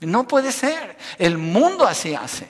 [0.00, 0.96] no puede ser.
[1.18, 2.48] El mundo así hace,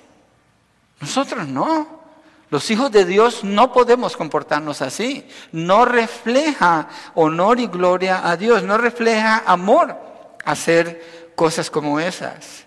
[1.00, 2.04] nosotros no.
[2.50, 5.26] Los hijos de Dios no podemos comportarnos así.
[5.50, 9.96] No refleja honor y gloria a Dios, no refleja amor
[10.44, 12.64] hacer cosas como esas.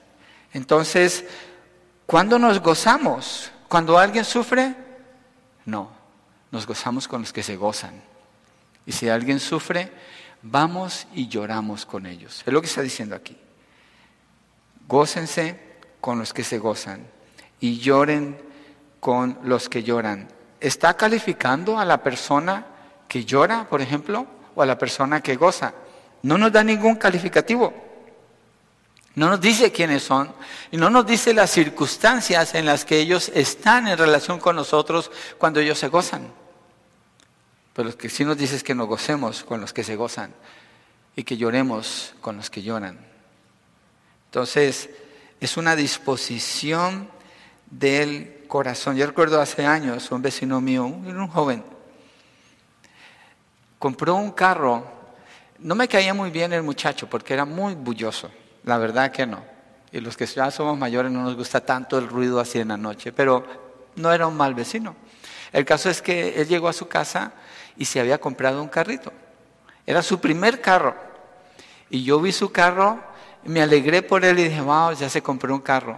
[0.53, 1.23] Entonces,
[2.07, 3.51] ¿cuándo nos gozamos?
[3.67, 4.75] ¿Cuando alguien sufre?
[5.65, 5.91] No,
[6.49, 8.01] nos gozamos con los que se gozan.
[8.87, 9.91] Y si alguien sufre,
[10.41, 12.41] vamos y lloramos con ellos.
[12.45, 13.37] Es lo que está diciendo aquí.
[14.87, 15.59] Gócense
[16.01, 17.05] con los que se gozan
[17.59, 18.41] y lloren
[18.99, 20.27] con los que lloran.
[20.59, 22.65] ¿Está calificando a la persona
[23.07, 25.73] que llora, por ejemplo, o a la persona que goza?
[26.23, 27.73] No nos da ningún calificativo.
[29.17, 30.31] No nos dice quiénes son
[30.69, 35.09] y no nos dice las circunstancias en las que ellos están en relación con nosotros
[35.39, 36.31] cuando ellos se gozan.
[37.73, 40.35] Pero lo que sí nos dice es que nos gocemos con los que se gozan
[41.15, 42.99] y que lloremos con los que lloran.
[44.25, 44.87] Entonces,
[45.39, 47.09] es una disposición
[47.71, 48.97] del corazón.
[48.97, 51.63] Yo recuerdo hace años un vecino mío, un joven,
[53.79, 54.85] compró un carro.
[55.57, 58.29] No me caía muy bien el muchacho porque era muy bulloso
[58.67, 59.43] la verdad que no.
[59.91, 62.77] Y los que ya somos mayores no nos gusta tanto el ruido así en la
[62.77, 63.45] noche, pero
[63.95, 64.95] no era un mal vecino.
[65.53, 67.31] El caso es que él llegó a su casa
[67.77, 69.13] y se había comprado un carrito.
[69.85, 70.95] Era su primer carro.
[71.89, 73.01] Y yo vi su carro,
[73.45, 75.97] me alegré por él y dije, wow, ya se compró un carro.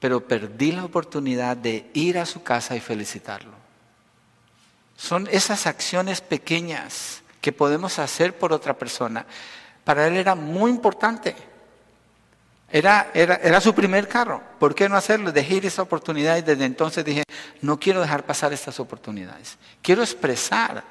[0.00, 3.52] Pero perdí la oportunidad de ir a su casa y felicitarlo.
[4.96, 9.26] Son esas acciones pequeñas que podemos hacer por otra persona.
[9.84, 11.36] Para él era muy importante.
[12.68, 14.42] Era, era, su primer carro.
[14.58, 15.30] ¿Por qué no hacerlo?
[15.30, 17.22] Dejé ir esa oportunidad y desde entonces dije,
[17.62, 19.56] no quiero dejar pasar estas oportunidades.
[19.82, 20.82] Quiero expresar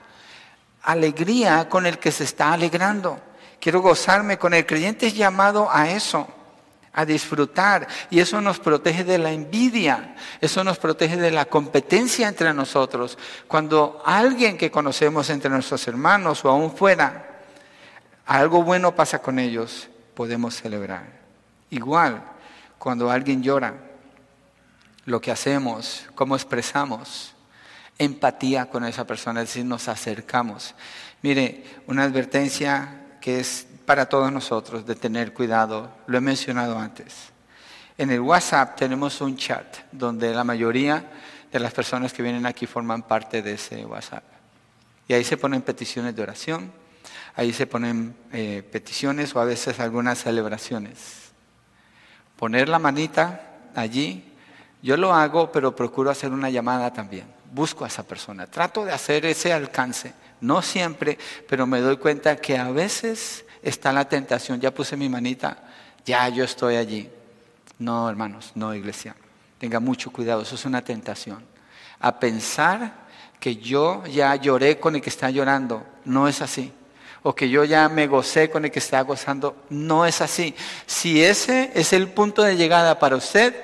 [0.83, 3.19] alegría con el que se está alegrando.
[3.59, 6.27] Quiero gozarme con el creyente llamado a eso,
[6.93, 7.88] a disfrutar.
[8.09, 13.17] Y eso nos protege de la envidia, eso nos protege de la competencia entre nosotros.
[13.49, 17.41] Cuando alguien que conocemos entre nuestros hermanos o aún fuera,
[18.25, 21.24] algo bueno pasa con ellos, podemos celebrar.
[21.69, 22.23] Igual,
[22.78, 23.73] cuando alguien llora,
[25.06, 27.34] lo que hacemos, cómo expresamos
[27.97, 30.75] empatía con esa persona, es decir, nos acercamos.
[31.21, 37.32] Mire, una advertencia que es para todos nosotros de tener cuidado, lo he mencionado antes.
[37.97, 41.10] En el WhatsApp tenemos un chat donde la mayoría
[41.51, 44.23] de las personas que vienen aquí forman parte de ese WhatsApp.
[45.08, 46.71] Y ahí se ponen peticiones de oración,
[47.36, 51.24] ahí se ponen eh, peticiones o a veces algunas celebraciones
[52.38, 53.41] poner la manita
[53.76, 54.24] allí.
[54.82, 57.26] Yo lo hago, pero procuro hacer una llamada también.
[57.52, 58.48] Busco a esa persona.
[58.48, 60.13] Trato de hacer ese alcance.
[60.41, 61.17] No siempre,
[61.48, 64.60] pero me doy cuenta que a veces está la tentación.
[64.60, 65.58] Ya puse mi manita,
[66.06, 67.10] ya yo estoy allí.
[67.80, 69.15] No, hermanos, no, iglesia.
[69.58, 71.43] Tenga mucho cuidado, eso es una tentación.
[72.00, 73.06] A pensar
[73.39, 75.86] que yo ya lloré con el que está llorando.
[76.04, 76.71] No es así
[77.27, 79.55] o que yo ya me gocé con el que está gozando.
[79.71, 80.53] No es así.
[80.85, 83.55] Si ese es el punto de llegada para usted,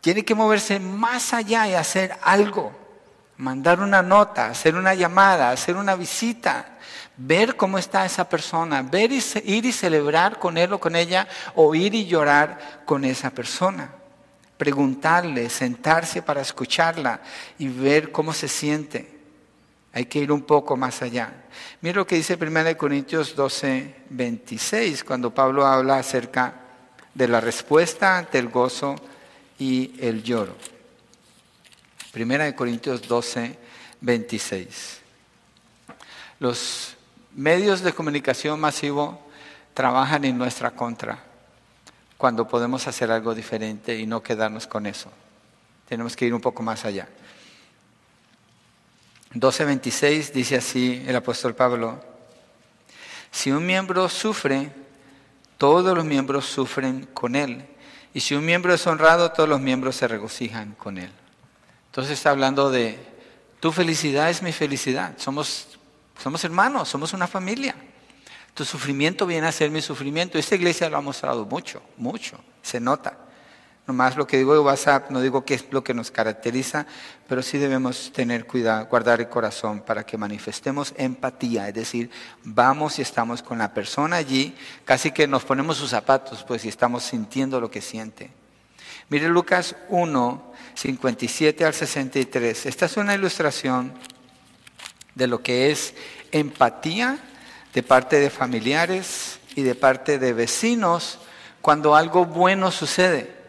[0.00, 2.72] tiene que moverse más allá y hacer algo.
[3.36, 6.78] Mandar una nota, hacer una llamada, hacer una visita,
[7.18, 11.28] ver cómo está esa persona, ver y, ir y celebrar con él o con ella,
[11.54, 13.92] o ir y llorar con esa persona.
[14.56, 17.20] Preguntarle, sentarse para escucharla
[17.58, 19.11] y ver cómo se siente.
[19.92, 21.44] Hay que ir un poco más allá.
[21.82, 26.54] Mira lo que dice 1 Corintios 12, 26, cuando Pablo habla acerca
[27.14, 28.96] de la respuesta ante el gozo
[29.58, 30.56] y el lloro.
[32.10, 33.58] Primera de Corintios 12,
[34.00, 35.00] 26.
[36.40, 36.96] Los
[37.34, 39.20] medios de comunicación masivo
[39.74, 41.18] trabajan en nuestra contra
[42.18, 45.10] cuando podemos hacer algo diferente y no quedarnos con eso.
[45.88, 47.08] Tenemos que ir un poco más allá.
[49.34, 52.00] 12.26 dice así el apóstol Pablo,
[53.30, 54.70] si un miembro sufre,
[55.56, 57.64] todos los miembros sufren con él.
[58.12, 61.10] Y si un miembro es honrado, todos los miembros se regocijan con él.
[61.86, 62.98] Entonces está hablando de,
[63.58, 65.14] tu felicidad es mi felicidad.
[65.16, 65.78] Somos,
[66.20, 67.74] somos hermanos, somos una familia.
[68.54, 70.36] Tu sufrimiento viene a ser mi sufrimiento.
[70.36, 72.38] Esta iglesia lo ha mostrado mucho, mucho.
[72.60, 73.16] Se nota.
[73.84, 76.86] Nomás lo que digo de WhatsApp, no digo que es lo que nos caracteriza,
[77.26, 82.08] pero sí debemos tener cuidado, guardar el corazón para que manifestemos empatía, es decir,
[82.44, 86.68] vamos y estamos con la persona allí, casi que nos ponemos sus zapatos, pues, y
[86.68, 88.30] estamos sintiendo lo que siente.
[89.08, 92.66] Mire Lucas 1, 57 al 63.
[92.66, 93.92] Esta es una ilustración
[95.16, 95.94] de lo que es
[96.30, 97.18] empatía
[97.74, 101.18] de parte de familiares y de parte de vecinos
[101.60, 103.41] cuando algo bueno sucede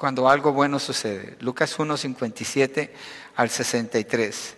[0.00, 1.36] cuando algo bueno sucede.
[1.40, 2.94] Lucas 1, 57
[3.36, 4.54] al 63.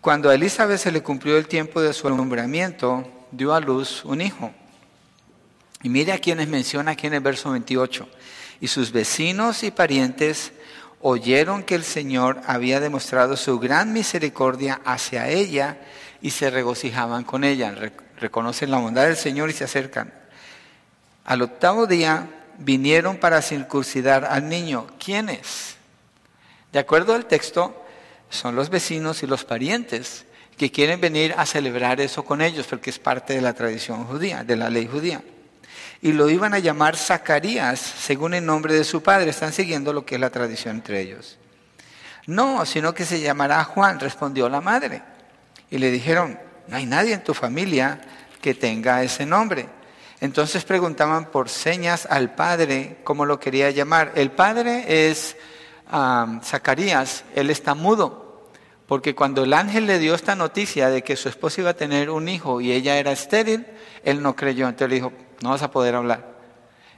[0.00, 4.22] Cuando a Elizabeth se le cumplió el tiempo de su alumbramiento, dio a luz un
[4.22, 4.52] hijo.
[5.82, 8.08] Y mire a quienes menciona aquí en el verso 28.
[8.62, 10.52] Y sus vecinos y parientes
[11.02, 15.76] oyeron que el Señor había demostrado su gran misericordia hacia ella
[16.22, 17.74] y se regocijaban con ella.
[18.18, 20.10] Reconocen la bondad del Señor y se acercan.
[21.26, 24.86] Al octavo día vinieron para circuncidar al niño.
[25.02, 25.76] ¿Quiénes?
[26.72, 27.84] De acuerdo al texto,
[28.30, 30.24] son los vecinos y los parientes
[30.56, 34.44] que quieren venir a celebrar eso con ellos, porque es parte de la tradición judía,
[34.44, 35.22] de la ley judía.
[36.00, 39.30] Y lo iban a llamar Zacarías, según el nombre de su padre.
[39.30, 41.38] Están siguiendo lo que es la tradición entre ellos.
[42.26, 45.02] No, sino que se llamará Juan, respondió la madre.
[45.70, 46.38] Y le dijeron,
[46.68, 48.00] no hay nadie en tu familia
[48.40, 49.66] que tenga ese nombre.
[50.24, 54.12] Entonces preguntaban por señas al padre cómo lo quería llamar.
[54.14, 55.36] El padre es
[56.42, 58.48] Zacarías, él está mudo,
[58.86, 62.08] porque cuando el ángel le dio esta noticia de que su esposa iba a tener
[62.08, 63.66] un hijo y ella era estéril,
[64.02, 66.26] él no creyó, entonces le dijo, no vas a poder hablar.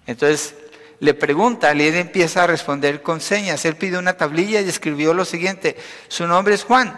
[0.06, 0.54] Entonces
[1.00, 3.64] le pregunta y él empieza a responder con señas.
[3.64, 6.96] Él pidió una tablilla y escribió lo siguiente, su nombre es Juan.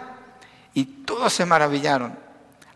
[0.75, 2.19] Y todos se maravillaron.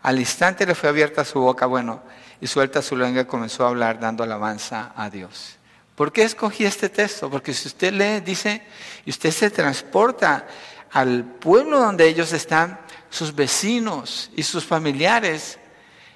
[0.02, 2.02] Al instante le fue abierta su boca, bueno,
[2.44, 5.56] y suelta su lengua comenzó a hablar dando alabanza a Dios.
[5.94, 7.30] ¿Por qué escogí este texto?
[7.30, 8.60] Porque si usted lee, dice,
[9.06, 10.46] y usted se transporta
[10.92, 12.78] al pueblo donde ellos están,
[13.08, 15.58] sus vecinos y sus familiares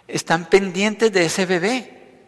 [0.06, 2.26] están pendientes de ese bebé.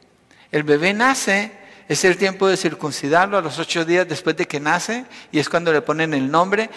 [0.51, 1.53] El bebé nace,
[1.87, 5.51] es el tiempo de circuncidarlo a los ocho días después de que nace, y es
[5.51, 6.71] cuando le ponen el nombre.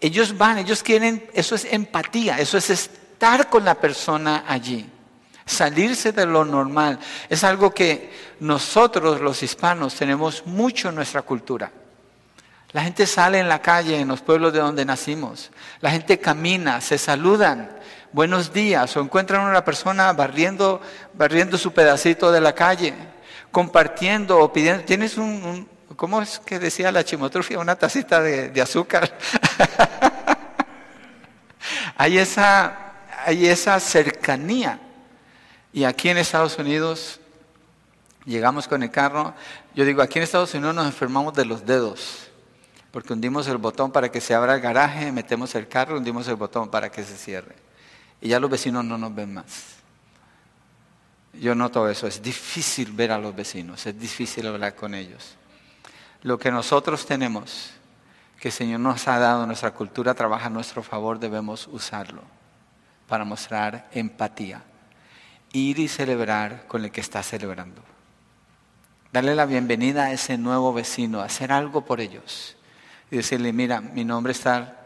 [0.00, 4.90] Ellos van, ellos quieren, eso es empatía, eso es estar con la persona allí
[5.44, 6.98] salirse de lo normal.
[7.28, 11.70] Es algo que nosotros los hispanos tenemos mucho en nuestra cultura.
[12.72, 15.50] La gente sale en la calle, en los pueblos de donde nacimos.
[15.80, 17.70] La gente camina, se saludan,
[18.12, 20.80] buenos días, o encuentran a una persona barriendo,
[21.12, 22.94] barriendo su pedacito de la calle,
[23.50, 24.84] compartiendo o pidiendo.
[24.84, 27.58] Tienes un, ¿cómo es que decía la chimotrofia?
[27.58, 29.18] Una tacita de, de azúcar.
[31.98, 32.94] hay, esa,
[33.26, 34.78] hay esa cercanía
[35.72, 37.18] y aquí en Estados Unidos
[38.26, 39.34] llegamos con el carro,
[39.74, 42.28] yo digo, aquí en Estados Unidos nos enfermamos de los dedos,
[42.90, 46.36] porque hundimos el botón para que se abra el garaje, metemos el carro, hundimos el
[46.36, 47.56] botón para que se cierre.
[48.20, 49.76] Y ya los vecinos no nos ven más.
[51.32, 55.36] Yo noto eso, es difícil ver a los vecinos, es difícil hablar con ellos.
[56.22, 57.70] Lo que nosotros tenemos,
[58.38, 62.22] que el Señor nos ha dado, nuestra cultura trabaja a nuestro favor, debemos usarlo
[63.08, 64.62] para mostrar empatía
[65.52, 67.82] ir y celebrar con el que está celebrando.
[69.12, 72.56] Darle la bienvenida a ese nuevo vecino, hacer algo por ellos
[73.10, 74.78] y decirle, mira, mi nombre está,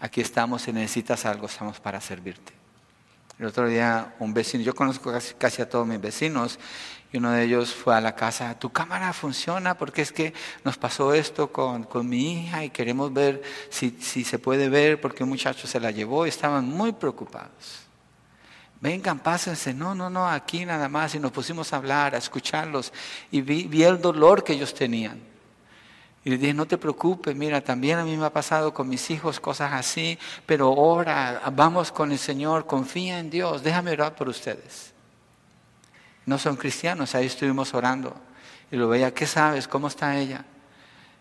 [0.00, 2.52] aquí estamos, si necesitas algo, estamos para servirte.
[3.38, 6.58] El otro día un vecino, yo conozco casi, a todos mis vecinos,
[7.10, 10.76] y uno de ellos fue a la casa, tu cámara funciona porque es que nos
[10.76, 15.22] pasó esto con, con mi hija y queremos ver si, si se puede ver porque
[15.22, 17.87] un muchacho se la llevó y estaban muy preocupados.
[18.80, 19.74] Vengan, pásense.
[19.74, 21.14] No, no, no, aquí nada más.
[21.14, 22.92] Y nos pusimos a hablar, a escucharlos.
[23.30, 25.20] Y vi, el dolor que ellos tenían.
[26.24, 29.08] Y les dije, no te preocupes, mira, también a mí me ha pasado con mis
[29.10, 34.28] hijos cosas así, pero ora, vamos con el Señor, confía en Dios, déjame orar por
[34.28, 34.92] ustedes.
[36.26, 38.14] No son cristianos, ahí estuvimos orando.
[38.70, 39.66] Y lo veía, ¿qué sabes?
[39.66, 40.44] ¿Cómo está ella?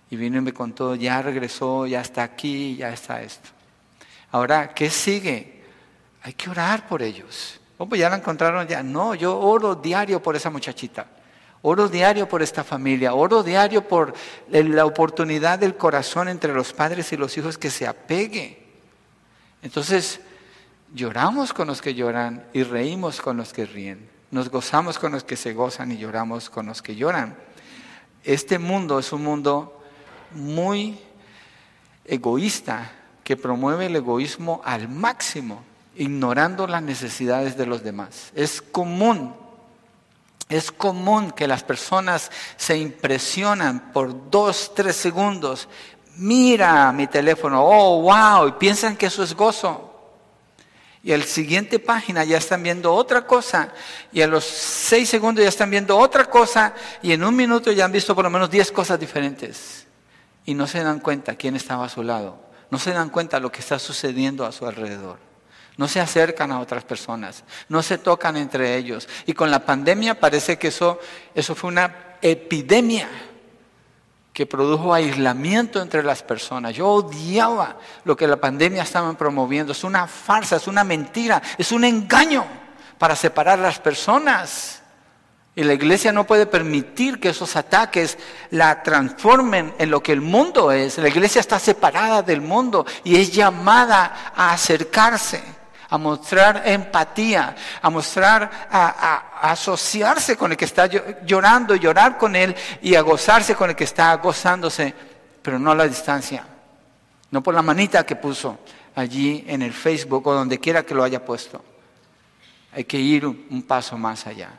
[0.10, 3.50] Y vino y me contó, ya regresó, ya está aquí, ya está esto.
[4.32, 5.57] Ahora, ¿qué sigue?
[6.28, 7.58] Hay que orar por ellos.
[7.78, 8.84] Oh, pues ya la encontraron ya.
[8.84, 11.08] No, yo oro diario por esa muchachita.
[11.62, 14.14] Oro diario por esta familia, oro diario por
[14.50, 18.62] la oportunidad del corazón entre los padres y los hijos que se apegue.
[19.62, 20.20] Entonces,
[20.94, 24.10] lloramos con los que lloran y reímos con los que ríen.
[24.30, 27.38] Nos gozamos con los que se gozan y lloramos con los que lloran.
[28.26, 29.82] Este mundo es un mundo
[30.32, 31.00] muy
[32.04, 32.92] egoísta
[33.24, 35.64] que promueve el egoísmo al máximo,
[35.98, 38.32] ignorando las necesidades de los demás.
[38.36, 39.34] Es común
[40.50, 45.68] es común que las personas se impresionan por dos, tres segundos.
[46.16, 49.84] Mira mi teléfono, oh, wow, y piensan que eso es gozo.
[51.04, 53.74] Y a la siguiente página ya están viendo otra cosa.
[54.12, 56.74] Y a los seis segundos ya están viendo otra cosa.
[57.02, 59.86] Y en un minuto ya han visto por lo menos diez cosas diferentes.
[60.46, 62.40] Y no se dan cuenta quién estaba a su lado.
[62.72, 65.27] No se dan cuenta lo que está sucediendo a su alrededor
[65.78, 69.08] no se acercan a otras personas, no se tocan entre ellos.
[69.28, 71.00] Y con la pandemia parece que eso,
[71.36, 73.08] eso fue una epidemia
[74.34, 76.76] que produjo aislamiento entre las personas.
[76.76, 79.72] Yo odiaba lo que la pandemia estaba promoviendo.
[79.72, 82.46] Es una farsa, es una mentira, es un engaño
[82.98, 84.82] para separar las personas.
[85.56, 88.18] Y la iglesia no puede permitir que esos ataques
[88.52, 91.00] la transformen en lo que el mundo es.
[91.00, 95.57] La iglesia está separada del mundo y es llamada a acercarse
[95.90, 100.88] a mostrar empatía, a mostrar, a, asociarse con el que está
[101.26, 104.94] llorando, llorar con él y a gozarse con el que está gozándose,
[105.42, 106.46] pero no a la distancia,
[107.32, 108.60] no por la manita que puso
[108.96, 111.64] allí en el Facebook o donde quiera que lo haya puesto.
[112.74, 114.50] Hay que ir un paso más allá.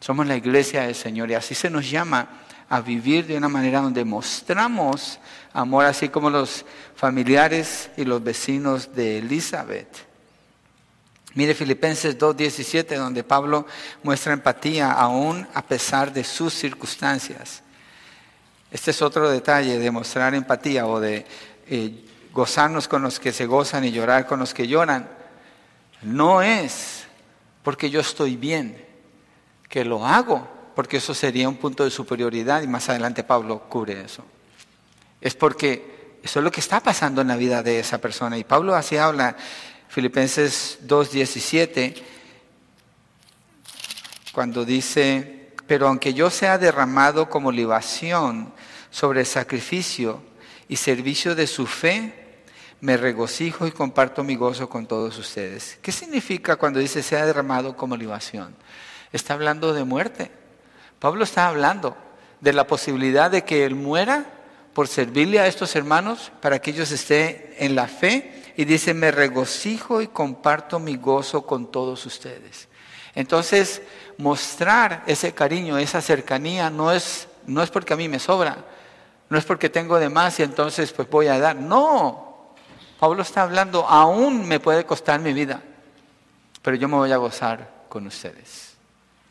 [0.00, 2.28] Somos la iglesia del Señor y así se nos llama
[2.68, 5.18] a vivir de una manera donde mostramos
[5.52, 6.64] amor, así como los
[6.94, 10.05] familiares y los vecinos de Elizabeth
[11.36, 13.66] Mire Filipenses 2.17, donde Pablo
[14.02, 17.62] muestra empatía aún a pesar de sus circunstancias.
[18.70, 21.26] Este es otro detalle de mostrar empatía o de
[21.68, 25.10] eh, gozarnos con los que se gozan y llorar con los que lloran.
[26.00, 27.04] No es
[27.62, 28.82] porque yo estoy bien,
[29.68, 34.00] que lo hago, porque eso sería un punto de superioridad y más adelante Pablo cubre
[34.00, 34.24] eso.
[35.20, 38.38] Es porque eso es lo que está pasando en la vida de esa persona.
[38.38, 39.36] Y Pablo así habla
[39.96, 41.94] Filipenses 2.17,
[44.30, 48.52] cuando dice, pero aunque yo sea derramado como libación
[48.90, 50.20] sobre el sacrificio
[50.68, 52.12] y servicio de su fe,
[52.82, 55.78] me regocijo y comparto mi gozo con todos ustedes.
[55.80, 58.54] ¿Qué significa cuando dice sea derramado como libación?
[59.14, 60.30] Está hablando de muerte.
[60.98, 61.96] Pablo está hablando
[62.42, 64.26] de la posibilidad de que él muera
[64.74, 69.10] por servirle a estos hermanos para que ellos estén en la fe y dice, me
[69.10, 72.68] regocijo y comparto mi gozo con todos ustedes.
[73.14, 73.82] Entonces,
[74.18, 78.64] mostrar ese cariño, esa cercanía, no es, no es porque a mí me sobra,
[79.28, 81.56] no es porque tengo de más y entonces pues voy a dar.
[81.56, 82.54] No,
[82.98, 85.62] Pablo está hablando, aún me puede costar mi vida,
[86.62, 88.74] pero yo me voy a gozar con ustedes.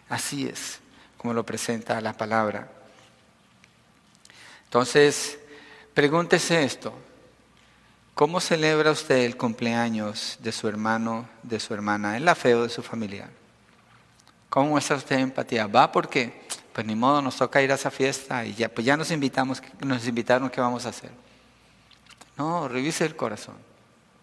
[0.09, 0.79] Así es
[1.25, 2.67] como lo presenta la palabra.
[4.65, 5.39] Entonces,
[5.91, 6.93] pregúntese esto,
[8.15, 12.63] ¿Cómo celebra usted el cumpleaños de su hermano, de su hermana, en la fe o
[12.63, 13.29] de su familiar?
[14.49, 15.67] ¿Cómo muestra usted empatía?
[15.67, 18.95] ¿Va porque, pues ni modo, nos toca ir a esa fiesta y ya, pues ya
[18.95, 21.11] nos invitamos, nos invitaron, ¿qué vamos a hacer?
[22.37, 23.57] No, revise el corazón,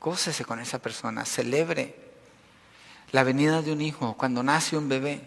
[0.00, 1.94] gócese con esa persona, celebre
[3.10, 5.20] la venida de un hijo, cuando nace un bebé,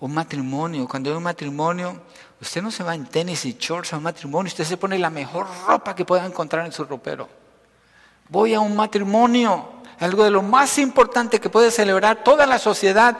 [0.00, 2.00] un matrimonio, cuando hay un matrimonio,
[2.44, 5.08] Usted no se va en tenis y shorts a un matrimonio, usted se pone la
[5.08, 7.26] mejor ropa que pueda encontrar en su ropero.
[8.28, 9.66] Voy a un matrimonio,
[9.98, 13.16] algo de lo más importante que puede celebrar toda la sociedad.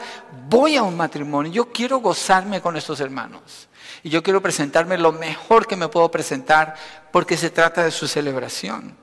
[0.47, 3.67] Voy a un matrimonio, yo quiero gozarme con estos hermanos.
[4.03, 6.75] Y yo quiero presentarme lo mejor que me puedo presentar
[7.11, 8.95] porque se trata de su celebración.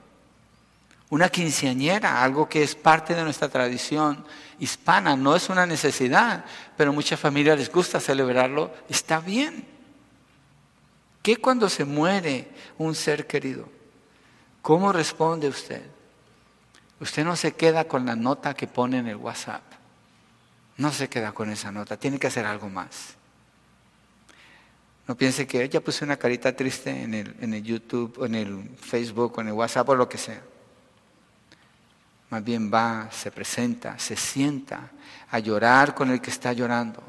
[1.11, 4.25] Una quinceañera, algo que es parte de nuestra tradición
[4.63, 6.45] hispana, no es una necesidad,
[6.77, 9.67] pero muchas familias les gusta celebrarlo, está bien.
[11.21, 12.49] ¿Qué cuando se muere
[12.79, 13.69] un ser querido?
[14.63, 15.83] ¿Cómo responde usted?
[17.01, 19.63] Usted no se queda con la nota que pone en el WhatsApp.
[20.77, 23.17] No se queda con esa nota, tiene que hacer algo más.
[25.09, 28.37] No piense que ella puso una carita triste en el, en el YouTube, o en
[28.37, 30.41] el Facebook, o en el WhatsApp, o lo que sea.
[32.33, 34.91] Más bien va, se presenta, se sienta
[35.31, 37.01] a llorar con el que está llorando.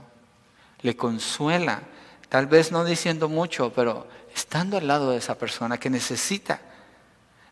[0.82, 1.82] Le consuela
[2.34, 6.60] Tal vez no diciendo mucho, pero estando al lado de esa persona que necesita,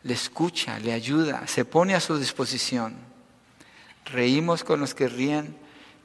[0.02, 2.96] le escucha, le ayuda, se pone a su disposición.
[4.06, 5.56] Reímos con los que ríen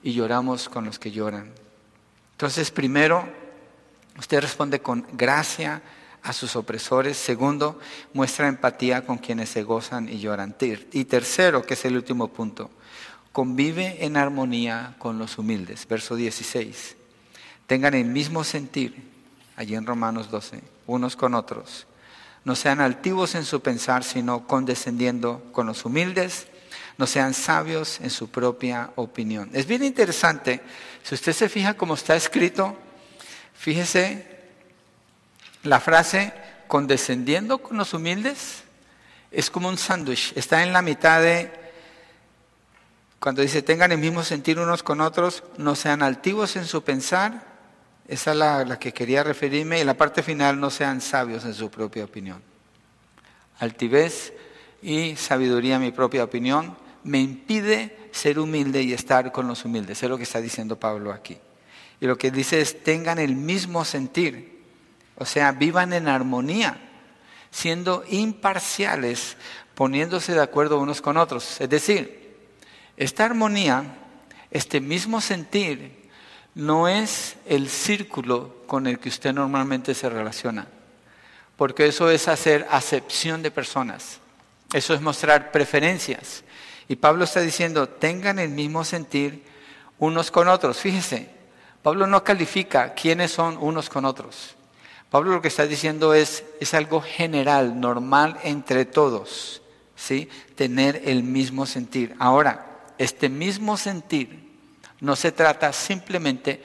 [0.03, 1.51] y lloramos con los que lloran.
[2.33, 3.27] Entonces, primero,
[4.19, 5.81] usted responde con gracia
[6.27, 7.17] a sus opresores.
[7.17, 7.79] Segundo,
[8.13, 10.55] muestra empatía con quienes se gozan y lloran.
[10.91, 12.69] Y tercero, que es el último punto,
[13.31, 15.87] convive en armonía con los humildes.
[15.87, 16.95] Verso 16.
[17.65, 19.09] Tengan el mismo sentir,
[19.55, 21.87] allí en Romanos 12, unos con otros.
[22.43, 26.47] No sean altivos en su pensar, sino condescendiendo con los humildes
[26.97, 29.49] no sean sabios en su propia opinión.
[29.53, 30.61] Es bien interesante,
[31.03, 32.75] si usted se fija cómo está escrito,
[33.53, 34.36] fíjese
[35.67, 36.33] la frase
[36.67, 38.63] condescendiendo con los humildes,
[39.31, 41.51] es como un sándwich, está en la mitad de,
[43.19, 47.57] cuando dice tengan el mismo sentir unos con otros, no sean altivos en su pensar,
[48.07, 51.53] esa es la, la que quería referirme, y la parte final, no sean sabios en
[51.53, 52.41] su propia opinión.
[53.59, 54.33] Altivez
[54.81, 60.01] y sabiduría, mi propia opinión, me impide ser humilde y estar con los humildes.
[60.01, 61.37] Es lo que está diciendo Pablo aquí.
[61.99, 64.56] Y lo que dice es, tengan el mismo sentir,
[65.17, 66.77] o sea, vivan en armonía,
[67.51, 69.37] siendo imparciales,
[69.73, 71.59] poniéndose de acuerdo unos con otros.
[71.61, 72.35] Es decir,
[72.97, 73.83] esta armonía,
[74.51, 76.09] este mismo sentir,
[76.55, 80.67] no es el círculo con el que usted normalmente se relaciona,
[81.55, 84.19] porque eso es hacer acepción de personas,
[84.73, 86.43] eso es mostrar preferencias.
[86.87, 89.43] Y Pablo está diciendo, tengan el mismo sentir
[89.99, 90.79] unos con otros.
[90.79, 91.29] Fíjese,
[91.83, 94.56] Pablo no califica quiénes son unos con otros.
[95.09, 99.61] Pablo lo que está diciendo es, es algo general, normal entre todos,
[99.95, 100.29] ¿sí?
[100.55, 102.15] Tener el mismo sentir.
[102.19, 102.65] Ahora,
[102.97, 104.47] este mismo sentir
[104.99, 106.61] no se trata simplemente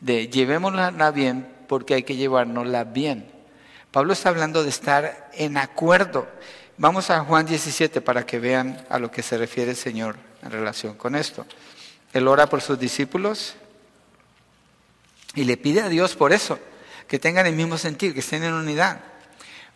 [0.00, 3.30] de llevémosla bien porque hay que llevárnosla bien.
[3.90, 6.28] Pablo está hablando de estar en acuerdo.
[6.76, 10.50] Vamos a Juan 17 para que vean a lo que se refiere el Señor en
[10.50, 11.46] relación con esto.
[12.12, 13.54] Él ora por sus discípulos
[15.34, 16.58] y le pide a Dios por eso,
[17.08, 19.00] que tengan el mismo sentir, que estén en unidad.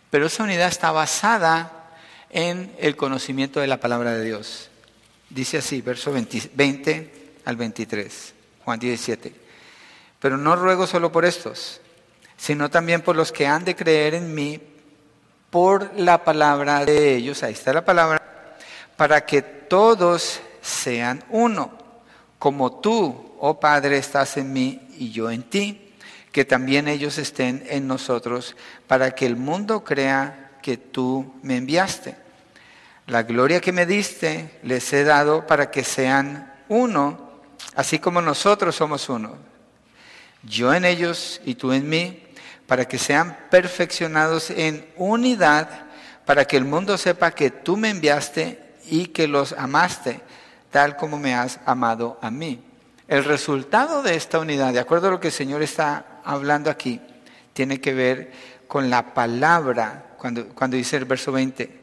[0.09, 1.89] Pero esa unidad está basada
[2.29, 4.69] en el conocimiento de la palabra de Dios.
[5.29, 9.33] Dice así, verso 20, al 23, Juan 17.
[10.19, 11.81] Pero no ruego solo por estos,
[12.37, 14.61] sino también por los que han de creer en mí
[15.49, 18.57] por la palabra de ellos, ahí está la palabra,
[18.95, 21.71] para que todos sean uno,
[22.39, 25.82] como tú, oh Padre, estás en mí y yo en ti,
[26.33, 28.57] que también ellos estén en nosotros,
[28.87, 32.15] para que el mundo crea que tú me enviaste.
[33.05, 37.31] La gloria que me diste les he dado para que sean uno,
[37.75, 39.35] así como nosotros somos uno.
[40.41, 42.23] Yo en ellos y tú en mí
[42.65, 45.85] para que sean perfeccionados en unidad,
[46.25, 50.21] para que el mundo sepa que tú me enviaste y que los amaste,
[50.71, 52.63] tal como me has amado a mí.
[53.07, 56.99] El resultado de esta unidad, de acuerdo a lo que el Señor está hablando aquí,
[57.53, 58.31] tiene que ver
[58.67, 61.79] con la palabra, cuando, cuando dice el verso 20,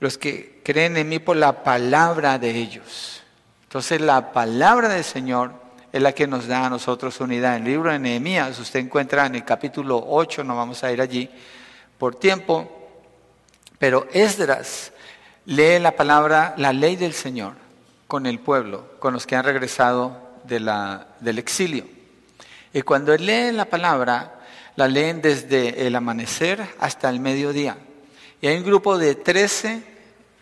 [0.00, 3.22] los que creen en mí por la palabra de ellos.
[3.64, 5.52] Entonces la palabra del Señor
[5.92, 7.56] es la que nos da a nosotros unidad.
[7.56, 11.00] En el libro de Nehemías, usted encuentra en el capítulo 8, no vamos a ir
[11.00, 11.30] allí
[11.98, 12.68] por tiempo,
[13.78, 14.92] pero Esdras
[15.46, 17.54] lee la palabra, la ley del Señor
[18.06, 21.84] con el pueblo, con los que han regresado de la, del exilio.
[22.72, 24.40] Y cuando él lee la palabra,
[24.76, 27.76] la leen desde el amanecer hasta el mediodía.
[28.40, 29.82] Y hay un grupo de 13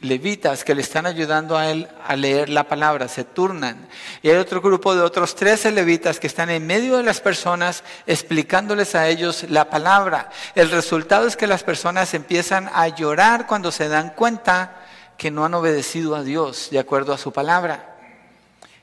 [0.00, 3.88] levitas que le están ayudando a él a leer la palabra, se turnan.
[4.22, 7.82] Y hay otro grupo de otros 13 levitas que están en medio de las personas
[8.06, 10.30] explicándoles a ellos la palabra.
[10.54, 14.84] El resultado es que las personas empiezan a llorar cuando se dan cuenta
[15.16, 17.97] que no han obedecido a Dios de acuerdo a su palabra.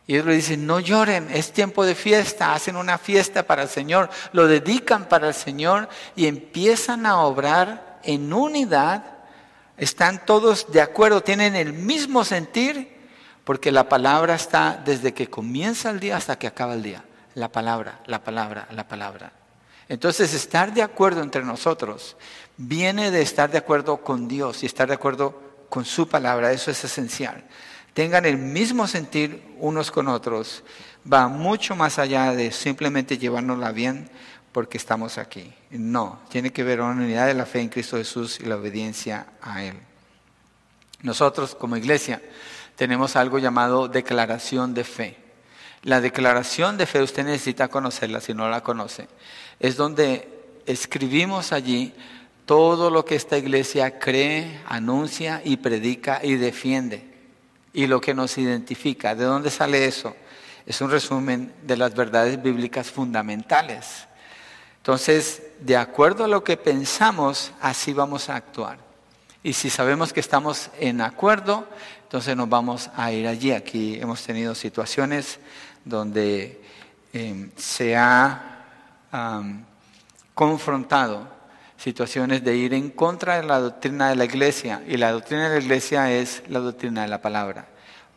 [0.08, 3.70] Y ellos le dicen, no lloren, es tiempo de fiesta, hacen una fiesta para el
[3.70, 9.16] Señor, lo dedican para el Señor y empiezan a obrar en unidad
[9.78, 12.96] están todos de acuerdo, tienen el mismo sentir,
[13.44, 17.04] porque la palabra está desde que comienza el día hasta que acaba el día.
[17.36, 19.34] La palabra, la palabra, la palabra.
[19.90, 22.16] Entonces, estar de acuerdo entre nosotros
[22.58, 26.54] viene de estar de acuerdo con Dios y estar de acuerdo con su palabra.
[26.54, 27.44] Eso es esencial.
[27.96, 30.64] Tengan el mismo sentir unos con otros.
[31.12, 34.10] Va mucho más allá de simplemente llevárnosla bien
[34.52, 35.54] porque estamos aquí.
[35.70, 39.28] No, tiene que ver con unidad de la fe en Cristo Jesús y la obediencia
[39.42, 39.76] a Él.
[41.04, 42.22] Nosotros como iglesia
[42.76, 45.18] tenemos algo llamado declaración de fe.
[45.84, 49.08] La declaración de fe usted necesita conocerla si no la conoce.
[49.58, 50.28] Es donde
[50.66, 51.94] escribimos allí
[52.46, 57.15] todo lo que esta iglesia cree, anuncia y predica y defiende.
[57.76, 59.14] Y lo que nos identifica.
[59.14, 60.16] ¿De dónde sale eso?
[60.66, 64.08] Es un resumen de las verdades bíblicas fundamentales.
[64.78, 68.80] Entonces, de acuerdo a lo que pensamos, así vamos a actuar.
[69.44, 71.68] Y si sabemos que estamos en acuerdo,
[72.02, 73.52] entonces nos vamos a ir allí.
[73.52, 75.40] Aquí hemos tenido situaciones
[75.84, 76.64] donde
[77.14, 78.52] em, se ha
[80.34, 81.35] confrontado
[81.86, 84.82] situaciones de ir en contra de la doctrina de la iglesia.
[84.88, 87.68] Y la doctrina de la iglesia es la doctrina de la palabra,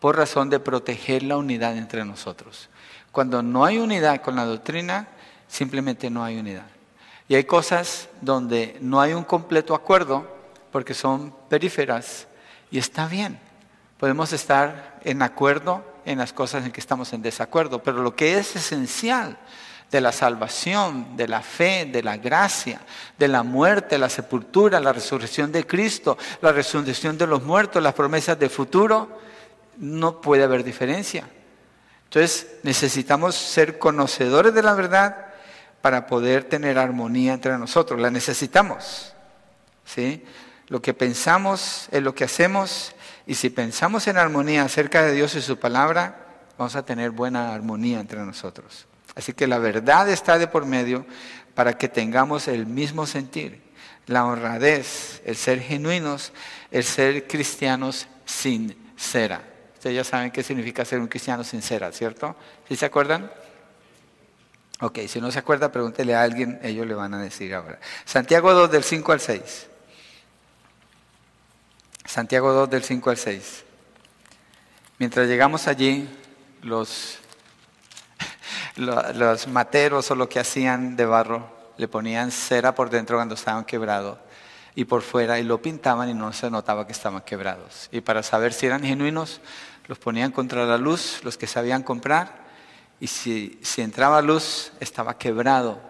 [0.00, 2.70] por razón de proteger la unidad entre nosotros.
[3.12, 5.08] Cuando no hay unidad con la doctrina,
[5.48, 6.64] simplemente no hay unidad.
[7.28, 10.26] Y hay cosas donde no hay un completo acuerdo
[10.72, 12.26] porque son períferas
[12.70, 13.38] y está bien.
[13.98, 18.38] Podemos estar en acuerdo en las cosas en que estamos en desacuerdo, pero lo que
[18.38, 19.36] es esencial
[19.90, 22.80] de la salvación, de la fe, de la gracia,
[23.18, 27.94] de la muerte, la sepultura, la resurrección de Cristo, la resurrección de los muertos, las
[27.94, 29.18] promesas de futuro,
[29.78, 31.28] no puede haber diferencia.
[32.04, 35.26] Entonces necesitamos ser conocedores de la verdad
[35.80, 38.00] para poder tener armonía entre nosotros.
[38.00, 39.14] La necesitamos.
[39.84, 40.24] ¿sí?
[40.68, 42.94] Lo que pensamos es lo que hacemos
[43.26, 46.26] y si pensamos en armonía acerca de Dios y su palabra,
[46.56, 48.87] vamos a tener buena armonía entre nosotros.
[49.18, 51.04] Así que la verdad está de por medio
[51.54, 53.60] para que tengamos el mismo sentir,
[54.06, 56.32] la honradez, el ser genuinos,
[56.70, 59.42] el ser cristianos sincera.
[59.74, 62.36] Ustedes ya saben qué significa ser un cristiano sincera, ¿cierto?
[62.68, 63.28] ¿Sí se acuerdan?
[64.80, 67.80] Ok, si no se acuerda, pregúntele a alguien, ellos le van a decir ahora.
[68.04, 69.66] Santiago 2 del 5 al 6.
[72.04, 73.64] Santiago 2 del 5 al 6.
[74.98, 76.08] Mientras llegamos allí,
[76.62, 77.18] los
[78.78, 83.64] los materos o lo que hacían de barro le ponían cera por dentro cuando estaban
[83.64, 84.18] quebrados
[84.74, 87.88] y por fuera y lo pintaban y no se notaba que estaban quebrados.
[87.90, 89.40] Y para saber si eran genuinos,
[89.88, 92.46] los ponían contra la luz, los que sabían comprar,
[93.00, 95.80] y si, entraba luz, estaba quebrado.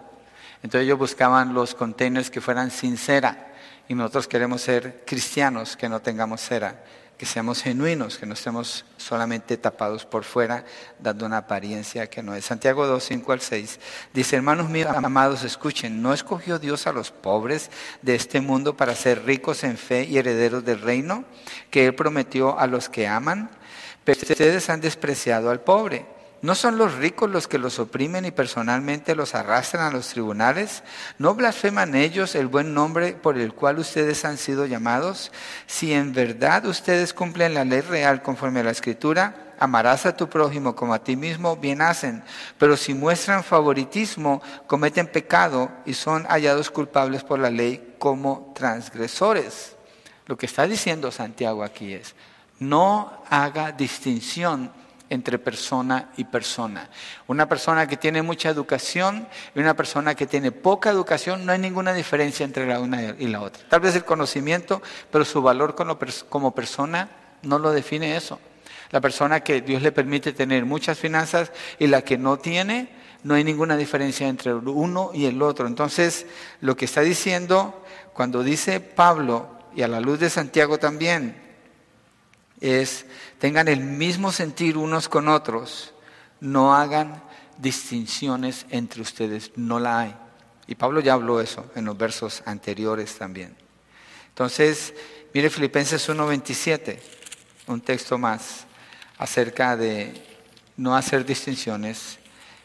[0.63, 3.53] Entonces ellos buscaban los containers que fueran sin cera,
[3.87, 6.83] y nosotros queremos ser cristianos que no tengamos cera
[7.19, 10.63] que seamos genuinos, que no estemos solamente tapados por fuera,
[10.99, 12.45] dando una apariencia que no es.
[12.45, 13.79] Santiago 2, 5 al 6
[14.13, 18.95] dice, hermanos míos, amados, escuchen, ¿no escogió Dios a los pobres de este mundo para
[18.95, 21.25] ser ricos en fe y herederos del reino
[21.69, 23.49] que Él prometió a los que aman?
[24.05, 26.05] Pero ustedes han despreciado al pobre.
[26.41, 30.83] ¿No son los ricos los que los oprimen y personalmente los arrastran a los tribunales?
[31.17, 35.33] ¿No blasfeman ellos el buen nombre por el cual ustedes han sido llamados?
[35.67, 40.29] Si en verdad ustedes cumplen la ley real conforme a la escritura, amarás a tu
[40.29, 42.23] prójimo como a ti mismo, bien hacen.
[42.57, 49.75] Pero si muestran favoritismo, cometen pecado y son hallados culpables por la ley como transgresores.
[50.25, 52.15] Lo que está diciendo Santiago aquí es,
[52.59, 54.71] no haga distinción
[55.09, 56.89] entre persona y persona.
[57.27, 61.59] Una persona que tiene mucha educación y una persona que tiene poca educación, no hay
[61.59, 63.63] ninguna diferencia entre la una y la otra.
[63.67, 64.81] Tal vez el conocimiento,
[65.11, 65.75] pero su valor
[66.29, 67.09] como persona
[67.41, 68.39] no lo define eso.
[68.91, 72.89] La persona que Dios le permite tener muchas finanzas y la que no tiene,
[73.23, 75.67] no hay ninguna diferencia entre uno y el otro.
[75.67, 76.25] Entonces,
[76.61, 77.83] lo que está diciendo,
[78.13, 81.35] cuando dice Pablo, y a la luz de Santiago también,
[82.61, 83.05] es
[83.39, 85.93] tengan el mismo sentir unos con otros,
[86.41, 87.23] no hagan
[87.57, 90.15] distinciones entre ustedes, no la hay.
[90.67, 93.55] Y Pablo ya habló eso en los versos anteriores también.
[94.27, 94.93] Entonces,
[95.33, 96.99] mire Filipenses 1.27,
[97.67, 98.65] un texto más
[99.17, 100.25] acerca de
[100.77, 102.19] no hacer distinciones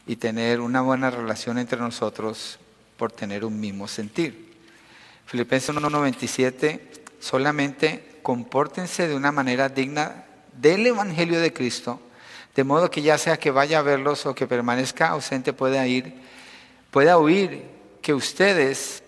[0.06, 2.58] y tener una buena relación entre nosotros
[2.96, 4.54] por tener un mismo sentir.
[5.26, 6.80] Filipenses 1.27,
[7.18, 10.23] solamente compórtense de una manera digna
[10.60, 12.00] del Evangelio de Cristo,
[12.54, 16.14] de modo que ya sea que vaya a verlos o que permanezca ausente pueda ir,
[16.90, 17.64] pueda oír
[18.00, 19.02] que ustedes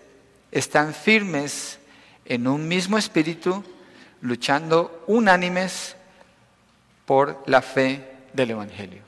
[0.51, 1.79] están firmes
[2.25, 3.63] en un mismo espíritu,
[4.21, 5.97] luchando unánimes
[7.05, 9.03] por la fe del Evangelio.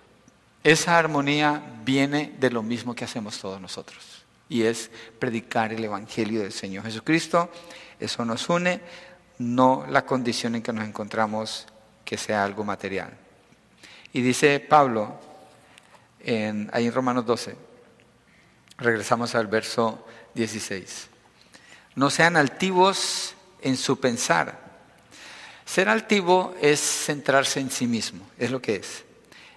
[0.63, 6.41] Esa armonía viene de lo mismo que hacemos todos nosotros, y es predicar el Evangelio
[6.41, 7.51] del Señor Jesucristo.
[7.99, 8.81] Eso nos une,
[9.39, 11.67] no la condición en que nos encontramos
[12.09, 13.11] que sea algo material.
[14.15, 15.21] Y dice Pablo
[16.21, 17.55] en, ahí en Romanos 12,
[18.79, 21.09] regresamos al verso 16,
[21.97, 24.59] no sean altivos en su pensar.
[25.67, 29.05] Ser altivo es centrarse en sí mismo, es lo que es.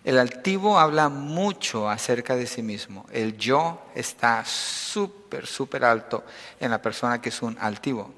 [0.04, 3.06] El altivo habla mucho acerca de sí mismo.
[3.14, 6.26] El yo está súper, súper alto
[6.60, 8.14] en la persona que es un altivo.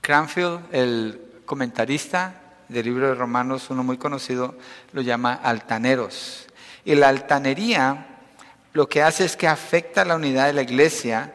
[0.00, 2.41] Cranfield, el comentarista
[2.72, 4.56] del libro de Romanos, uno muy conocido,
[4.92, 6.46] lo llama altaneros.
[6.84, 8.06] Y la altanería
[8.72, 11.32] lo que hace es que afecta la unidad de la iglesia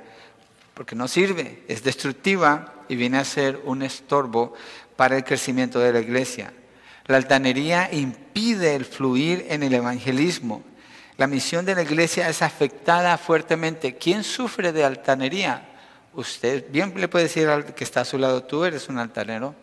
[0.77, 4.53] porque no sirve, es destructiva y viene a ser un estorbo
[4.95, 6.53] para el crecimiento de la iglesia.
[7.07, 10.63] La altanería impide el fluir en el evangelismo.
[11.17, 13.95] La misión de la iglesia es afectada fuertemente.
[13.95, 15.67] ¿Quién sufre de altanería?
[16.13, 19.55] Usted bien le puede decir al que está a su lado, tú eres un altanero.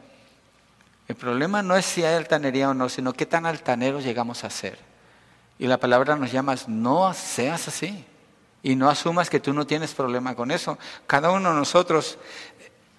[1.07, 4.51] El problema no es si hay altanería o no, sino qué tan altaneros llegamos a
[4.51, 4.79] ser.
[5.59, 8.05] Y la palabra nos llama, no seas así.
[8.63, 10.79] Y no asumas que tú no tienes problema con eso.
[11.07, 12.19] Cada uno de nosotros,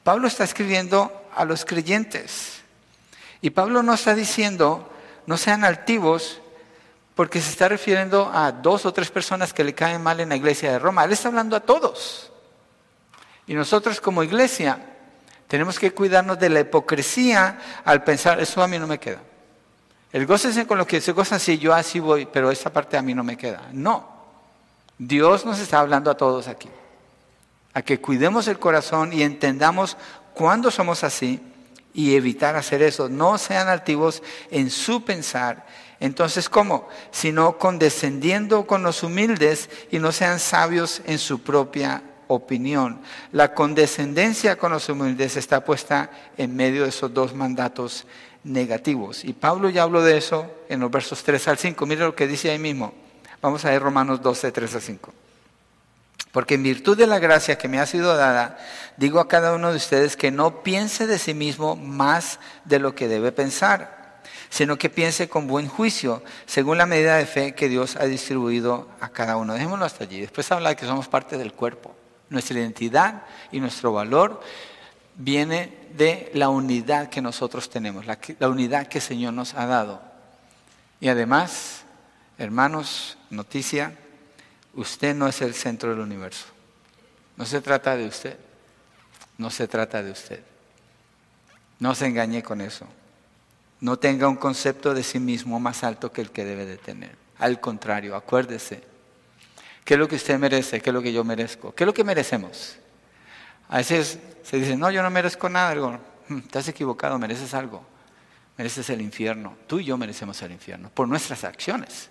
[0.04, 2.62] Pablo está escribiendo a los creyentes.
[3.42, 4.88] Y Pablo no está diciendo,
[5.26, 6.40] no sean altivos,
[7.16, 10.36] porque se está refiriendo a dos o tres personas que le caen mal en la
[10.36, 11.06] iglesia de Roma.
[11.06, 12.32] Él está hablando a todos.
[13.48, 14.95] Y nosotros como iglesia
[15.48, 19.22] tenemos que cuidarnos de la hipocresía al pensar, eso a mí no me queda.
[20.12, 23.02] El gócese con lo que se goza, sí, yo así voy, pero esa parte a
[23.02, 23.70] mí no me queda.
[23.74, 24.08] No.
[24.98, 26.70] Dios nos está hablando a todos aquí.
[27.74, 29.98] A que cuidemos el corazón y entendamos
[30.34, 31.42] cuándo somos así
[31.94, 33.10] y evitar hacer eso.
[33.10, 35.66] No sean altivos en su pensar.
[36.00, 36.88] Entonces, ¿cómo?
[37.12, 43.00] Sino condescendiendo con los humildes y no sean sabios en su propia opinión.
[43.32, 48.06] La condescendencia con los humildes está puesta en medio de esos dos mandatos
[48.44, 49.26] negativos.
[49.26, 51.86] Y Pablo ya habló de eso en los versos 3 al 5.
[51.86, 52.94] Mire lo que dice ahí mismo.
[53.42, 55.14] Vamos a ver Romanos 12, 3 al 5.
[56.32, 58.58] Porque en virtud de la gracia que me ha sido dada,
[58.98, 62.94] digo a cada uno de ustedes que no piense de sí mismo más de lo
[62.94, 67.70] que debe pensar, sino que piense con buen juicio, según la medida de fe que
[67.70, 69.54] Dios ha distribuido a cada uno.
[69.54, 70.20] Dejémoslo hasta allí.
[70.20, 71.96] Después habla de que somos parte del cuerpo.
[72.30, 74.42] Nuestra identidad y nuestro valor
[75.16, 78.18] viene de la unidad que nosotros tenemos, la,
[78.50, 80.02] unidad que el Señor nos ha dado.
[81.00, 81.84] Y además,
[82.38, 83.96] hermanos, noticia,
[84.76, 86.46] Usted no es el centro del universo.
[87.38, 88.38] No se trata de usted.
[89.38, 90.42] No se trata de usted.
[91.80, 92.86] No se engañe con eso.
[93.80, 97.16] No tenga un concepto de sí mismo más alto que el que debe de tener.
[97.38, 98.84] Al contrario, acuérdese.
[99.86, 100.82] ¿Qué es lo que usted merece?
[100.82, 101.74] ¿Qué es lo que yo merezco?
[101.74, 102.76] ¿Qué es lo que merecemos?
[103.70, 105.74] A veces se dice, no, yo no merezco nada.
[106.28, 107.86] Hmm, estás equivocado, mereces algo.
[108.58, 109.56] Mereces el infierno.
[109.66, 112.10] Tú y yo merecemos el infierno por nuestras acciones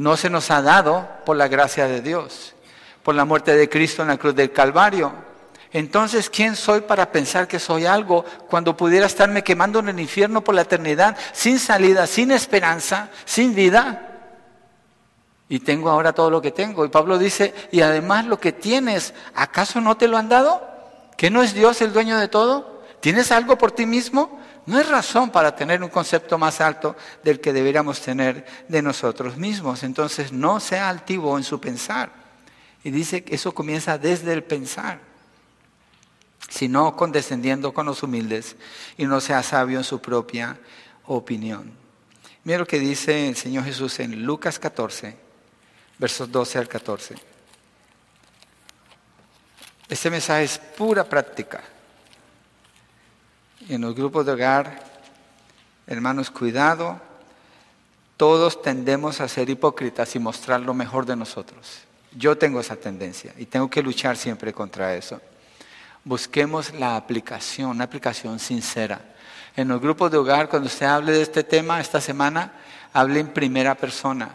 [0.00, 2.54] no se nos ha dado por la gracia de Dios,
[3.02, 5.12] por la muerte de Cristo en la cruz del Calvario.
[5.72, 10.42] Entonces, ¿quién soy para pensar que soy algo cuando pudiera estarme quemando en el infierno
[10.42, 14.09] por la eternidad, sin salida, sin esperanza, sin vida?
[15.50, 16.84] Y tengo ahora todo lo que tengo.
[16.84, 20.62] Y Pablo dice, y además lo que tienes, ¿acaso no te lo han dado?
[21.16, 22.84] ¿Que no es Dios el dueño de todo?
[23.00, 24.40] ¿Tienes algo por ti mismo?
[24.66, 26.94] No es razón para tener un concepto más alto
[27.24, 29.82] del que deberíamos tener de nosotros mismos.
[29.82, 32.12] Entonces no sea altivo en su pensar.
[32.84, 35.00] Y dice que eso comienza desde el pensar,
[36.48, 38.54] sino condescendiendo con los humildes
[38.96, 40.60] y no sea sabio en su propia
[41.06, 41.72] opinión.
[42.44, 45.29] Mira lo que dice el Señor Jesús en Lucas 14,
[46.00, 47.14] versos 12 al 14.
[49.88, 51.62] Este mensaje es pura práctica
[53.68, 54.82] en los grupos de hogar,
[55.86, 57.00] hermanos, cuidado,
[58.16, 61.82] todos tendemos a ser hipócritas y mostrar lo mejor de nosotros.
[62.12, 65.20] Yo tengo esa tendencia y tengo que luchar siempre contra eso.
[66.04, 69.00] Busquemos la aplicación, una aplicación sincera.
[69.56, 72.52] En los grupos de hogar, cuando usted hable de este tema esta semana,
[72.92, 74.30] hable en primera persona.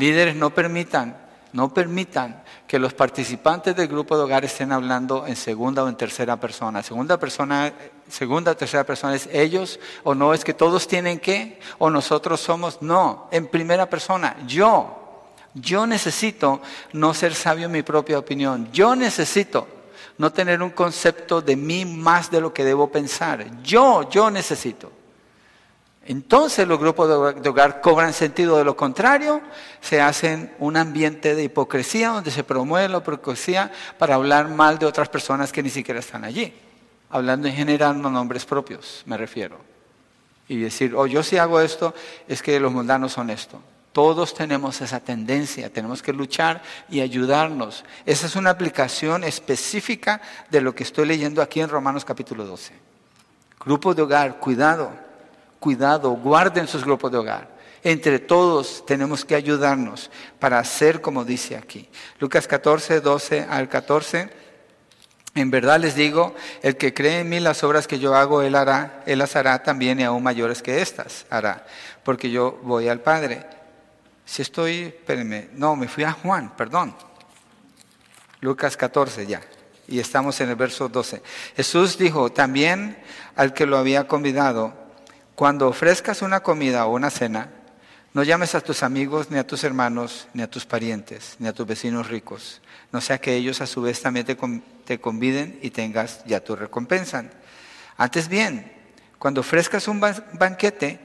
[0.00, 5.34] Líderes no permitan no permitan que los participantes del grupo de hogar estén hablando en
[5.34, 6.82] segunda o en tercera persona.
[6.82, 7.72] Segunda persona,
[8.08, 12.40] segunda o tercera persona es ellos o no es que todos tienen que o nosotros
[12.40, 12.80] somos.
[12.82, 14.96] No, en primera persona, yo.
[15.52, 16.60] Yo necesito
[16.92, 18.68] no ser sabio en mi propia opinión.
[18.72, 19.66] Yo necesito
[20.18, 23.60] no tener un concepto de mí más de lo que debo pensar.
[23.64, 24.92] Yo, yo necesito.
[26.10, 27.08] Entonces los grupos
[27.40, 29.40] de hogar cobran sentido de lo contrario,
[29.80, 34.86] se hacen un ambiente de hipocresía donde se promueve la hipocresía para hablar mal de
[34.86, 36.52] otras personas que ni siquiera están allí.
[37.10, 39.58] Hablando en general, no nombres propios, me refiero.
[40.48, 41.94] Y decir, oh, yo si hago esto,
[42.26, 43.62] es que los mundanos son esto.
[43.92, 47.84] Todos tenemos esa tendencia, tenemos que luchar y ayudarnos.
[48.04, 52.72] Esa es una aplicación específica de lo que estoy leyendo aquí en Romanos capítulo 12.
[53.60, 55.08] Grupos de hogar, cuidado
[55.60, 57.60] cuidado, guarden sus grupos de hogar.
[57.82, 61.88] Entre todos tenemos que ayudarnos para hacer como dice aquí.
[62.18, 64.30] Lucas 14, 12 al 14.
[65.34, 68.56] En verdad les digo, el que cree en mí las obras que yo hago, él
[68.56, 71.64] hará, él las hará también y aún mayores que estas hará,
[72.02, 73.46] porque yo voy al Padre.
[74.24, 76.96] Si estoy, espérenme, no, me fui a Juan, perdón.
[78.40, 79.40] Lucas 14 ya,
[79.86, 81.22] y estamos en el verso 12.
[81.56, 82.98] Jesús dijo, también
[83.36, 84.79] al que lo había convidado,
[85.40, 87.48] cuando ofrezcas una comida o una cena,
[88.12, 91.54] no llames a tus amigos, ni a tus hermanos, ni a tus parientes, ni a
[91.54, 92.60] tus vecinos ricos,
[92.92, 94.26] no sea que ellos a su vez también
[94.84, 97.24] te conviden y tengas ya tu recompensa.
[97.96, 98.70] Antes bien,
[99.18, 101.00] cuando ofrezcas un banquete,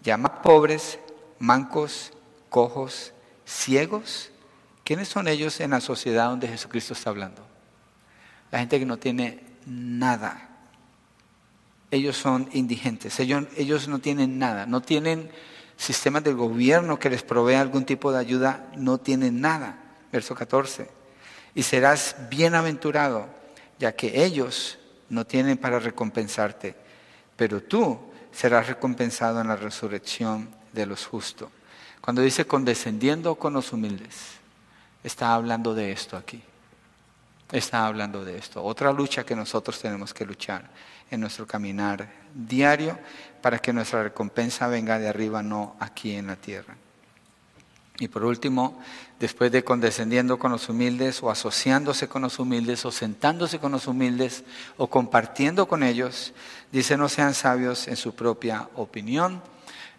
[0.00, 1.00] llama a pobres,
[1.40, 2.12] mancos,
[2.50, 3.12] cojos,
[3.44, 4.30] ciegos.
[4.84, 7.44] ¿Quiénes son ellos en la sociedad donde Jesucristo está hablando?
[8.52, 10.50] La gente que no tiene nada.
[11.92, 15.30] Ellos son indigentes, ellos, ellos no tienen nada, no tienen
[15.76, 19.78] sistemas del gobierno que les provea algún tipo de ayuda, no tienen nada.
[20.10, 20.88] Verso 14.
[21.54, 23.28] Y serás bienaventurado,
[23.78, 24.78] ya que ellos
[25.10, 26.74] no tienen para recompensarte,
[27.36, 27.98] pero tú
[28.32, 31.50] serás recompensado en la resurrección de los justos.
[32.00, 34.16] Cuando dice condescendiendo con los humildes,
[35.04, 36.42] está hablando de esto aquí.
[37.52, 38.64] Está hablando de esto.
[38.64, 40.70] Otra lucha que nosotros tenemos que luchar
[41.10, 42.98] en nuestro caminar diario
[43.42, 46.74] para que nuestra recompensa venga de arriba, no aquí en la tierra.
[47.98, 48.80] Y por último,
[49.20, 53.86] después de condescendiendo con los humildes o asociándose con los humildes o sentándose con los
[53.86, 54.44] humildes
[54.78, 56.32] o compartiendo con ellos,
[56.72, 59.42] dice no sean sabios en su propia opinión.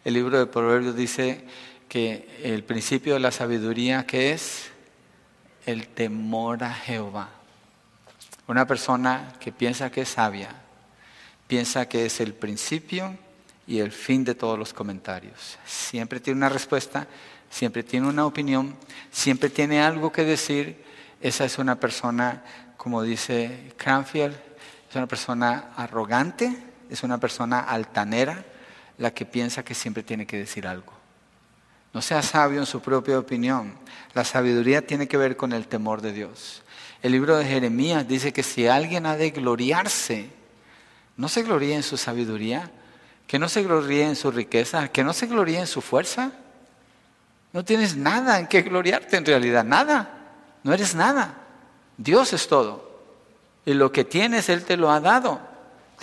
[0.04, 1.46] El libro de Proverbios dice
[1.88, 4.72] que el principio de la sabiduría que es
[5.68, 7.43] el temor a Jehová.
[8.48, 10.50] Una persona que piensa que es sabia,
[11.48, 13.18] piensa que es el principio
[13.66, 15.58] y el fin de todos los comentarios.
[15.66, 17.08] Siempre tiene una respuesta,
[17.50, 18.76] siempre tiene una opinión,
[19.12, 20.84] siempre tiene algo que decir.
[21.22, 22.44] Esa es una persona,
[22.76, 24.36] como dice Cranfield,
[24.90, 26.58] es una persona arrogante,
[26.90, 28.44] es una persona altanera,
[28.98, 30.94] la que piensa que siempre tiene que decir algo.
[31.94, 33.76] No sea sabio en su propia opinión.
[34.14, 36.63] La sabiduría tiene que ver con el temor de Dios.
[37.04, 40.30] El libro de Jeremías dice que si alguien ha de gloriarse,
[41.18, 42.72] no se gloríe en su sabiduría,
[43.28, 46.32] que no se gloríe en su riqueza, que no se gloríe en su fuerza.
[47.52, 50.10] No tienes nada en qué gloriarte en realidad, nada.
[50.64, 51.36] No eres nada.
[51.98, 52.92] Dios es todo.
[53.66, 55.54] Y lo que tienes, Él te lo ha dado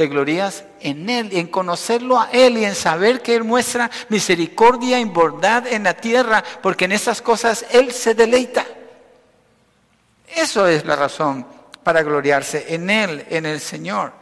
[0.00, 4.98] te glorías en Él, en conocerlo a Él y en saber que Él muestra misericordia
[4.98, 8.64] y bondad en la tierra, porque en esas cosas Él se deleita.
[10.36, 11.46] Eso es la razón
[11.82, 14.12] para gloriarse en Él, en el Señor.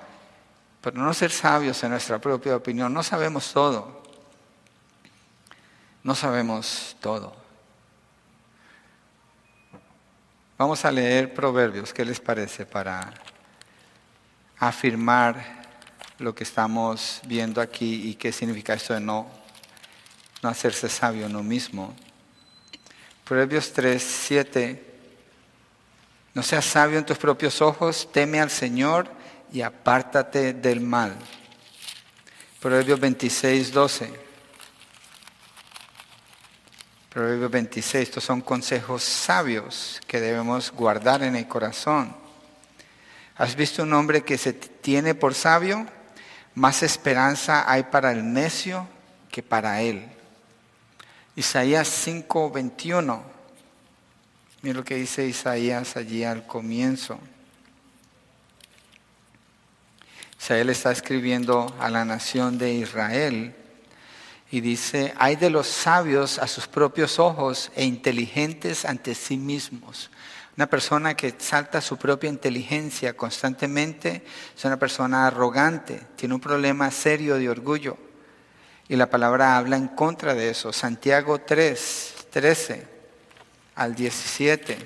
[0.80, 4.02] Pero no ser sabios en nuestra propia opinión, no sabemos todo.
[6.02, 7.34] No sabemos todo.
[10.56, 12.66] Vamos a leer Proverbios, ¿qué les parece?
[12.66, 13.12] Para
[14.58, 15.58] afirmar
[16.18, 19.28] lo que estamos viendo aquí y qué significa esto de no,
[20.42, 21.94] no hacerse sabio uno mismo.
[23.24, 24.87] Proverbios 3, 7.
[26.38, 29.10] No seas sabio en tus propios ojos, teme al Señor
[29.52, 31.16] y apártate del mal.
[32.60, 34.12] Proverbios 26, 12.
[37.08, 42.14] Proverbios 26, estos son consejos sabios que debemos guardar en el corazón.
[43.36, 45.88] ¿Has visto un hombre que se tiene por sabio?
[46.54, 48.86] Más esperanza hay para el necio
[49.32, 50.08] que para él.
[51.34, 53.37] Isaías 5:21.
[54.60, 57.20] Mira lo que dice Isaías allí al comienzo.
[60.40, 63.54] Isaías está escribiendo a la nación de Israel
[64.50, 70.10] y dice, hay de los sabios a sus propios ojos e inteligentes ante sí mismos.
[70.56, 74.24] Una persona que salta su propia inteligencia constantemente
[74.56, 77.96] es una persona arrogante, tiene un problema serio de orgullo.
[78.88, 80.72] Y la palabra habla en contra de eso.
[80.72, 82.97] Santiago 3, 13
[83.78, 84.76] al 17.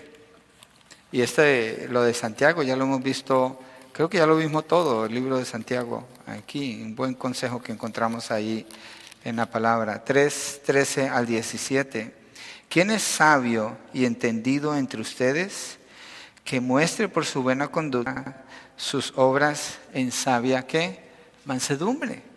[1.10, 3.58] Y este, lo de Santiago ya lo hemos visto,
[3.92, 7.72] creo que ya lo vimos todo, el libro de Santiago, aquí, un buen consejo que
[7.72, 8.66] encontramos ahí
[9.24, 10.04] en la palabra.
[10.04, 12.14] 3, 13 al 17.
[12.68, 15.78] ¿Quién es sabio y entendido entre ustedes?
[16.44, 18.44] Que muestre por su buena conducta
[18.76, 21.00] sus obras en sabia ¿qué?
[21.44, 22.31] mansedumbre.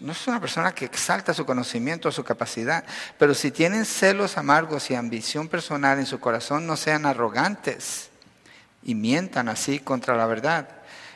[0.00, 2.84] No es una persona que exalta su conocimiento o su capacidad,
[3.18, 8.10] pero si tienen celos amargos y ambición personal en su corazón, no sean arrogantes
[8.82, 10.68] y mientan así contra la verdad.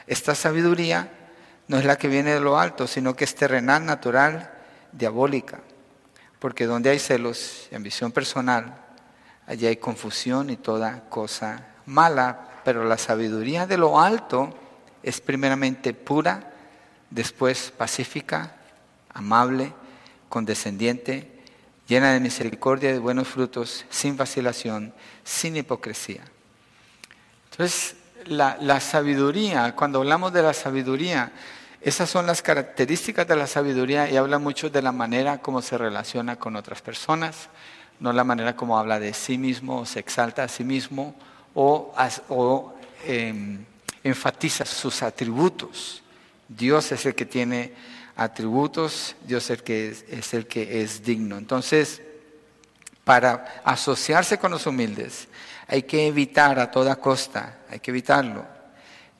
[0.06, 1.10] Esta sabiduría
[1.68, 4.50] no es la que viene de lo alto, sino que es terrenal, natural,
[4.92, 5.60] diabólica.
[6.38, 8.76] porque donde hay celos y ambición personal,
[9.46, 14.56] allí hay confusión y toda cosa mala, pero la sabiduría de lo alto
[15.02, 16.52] es primeramente pura,
[17.10, 18.52] después pacífica,
[19.12, 19.72] amable,
[20.28, 21.30] condescendiente,
[21.86, 24.92] llena de misericordia y de buenos frutos, sin vacilación,
[25.24, 26.22] sin hipocresía.
[27.50, 27.96] Entonces,
[28.26, 31.32] la, la, sabiduría, cuando hablamos de la sabiduría,
[31.80, 35.78] esas son las características de la sabiduría y habla mucho de la manera como se
[35.78, 37.48] relaciona con otras personas,
[38.00, 41.14] no la manera como habla de sí mismo o se exalta a sí mismo
[41.54, 41.94] o,
[42.28, 43.64] o em,
[44.04, 46.02] enfatiza sus atributos.
[46.48, 47.72] Dios es el que tiene
[48.18, 51.38] atributos, Dios es el que es, el que es digno.
[51.38, 52.02] Entonces,
[53.04, 55.28] para asociarse con los humildes,
[55.68, 58.44] hay que evitar a toda costa, hay que evitarlo,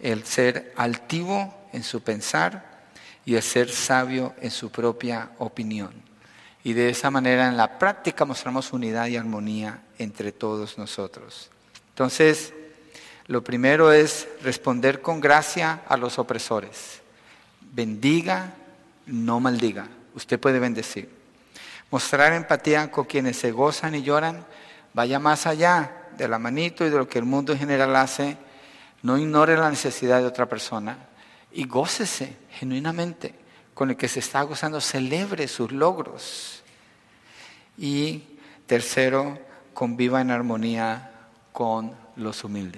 [0.00, 2.88] el ser altivo en su pensar
[3.24, 5.92] y el ser sabio en su propia opinión.
[6.64, 11.50] Y de esa manera en la práctica mostramos unidad y armonía entre todos nosotros.
[11.90, 12.52] Entonces,
[13.26, 17.00] lo primero es responder con gracia a los opresores.
[17.60, 18.54] Bendiga
[19.08, 19.88] no maldiga.
[20.14, 21.10] Usted puede bendecir.
[21.90, 24.44] Mostrar empatía con quienes se gozan y lloran,
[24.94, 28.36] vaya más allá de la manito y de lo que el mundo en general hace.
[29.02, 30.98] No ignore la necesidad de otra persona
[31.52, 33.34] y gócese genuinamente
[33.74, 36.62] con el que se está gozando, celebre sus logros.
[37.78, 38.24] Y
[38.66, 39.38] tercero,
[39.72, 41.12] conviva en armonía
[41.52, 42.76] con los humildes.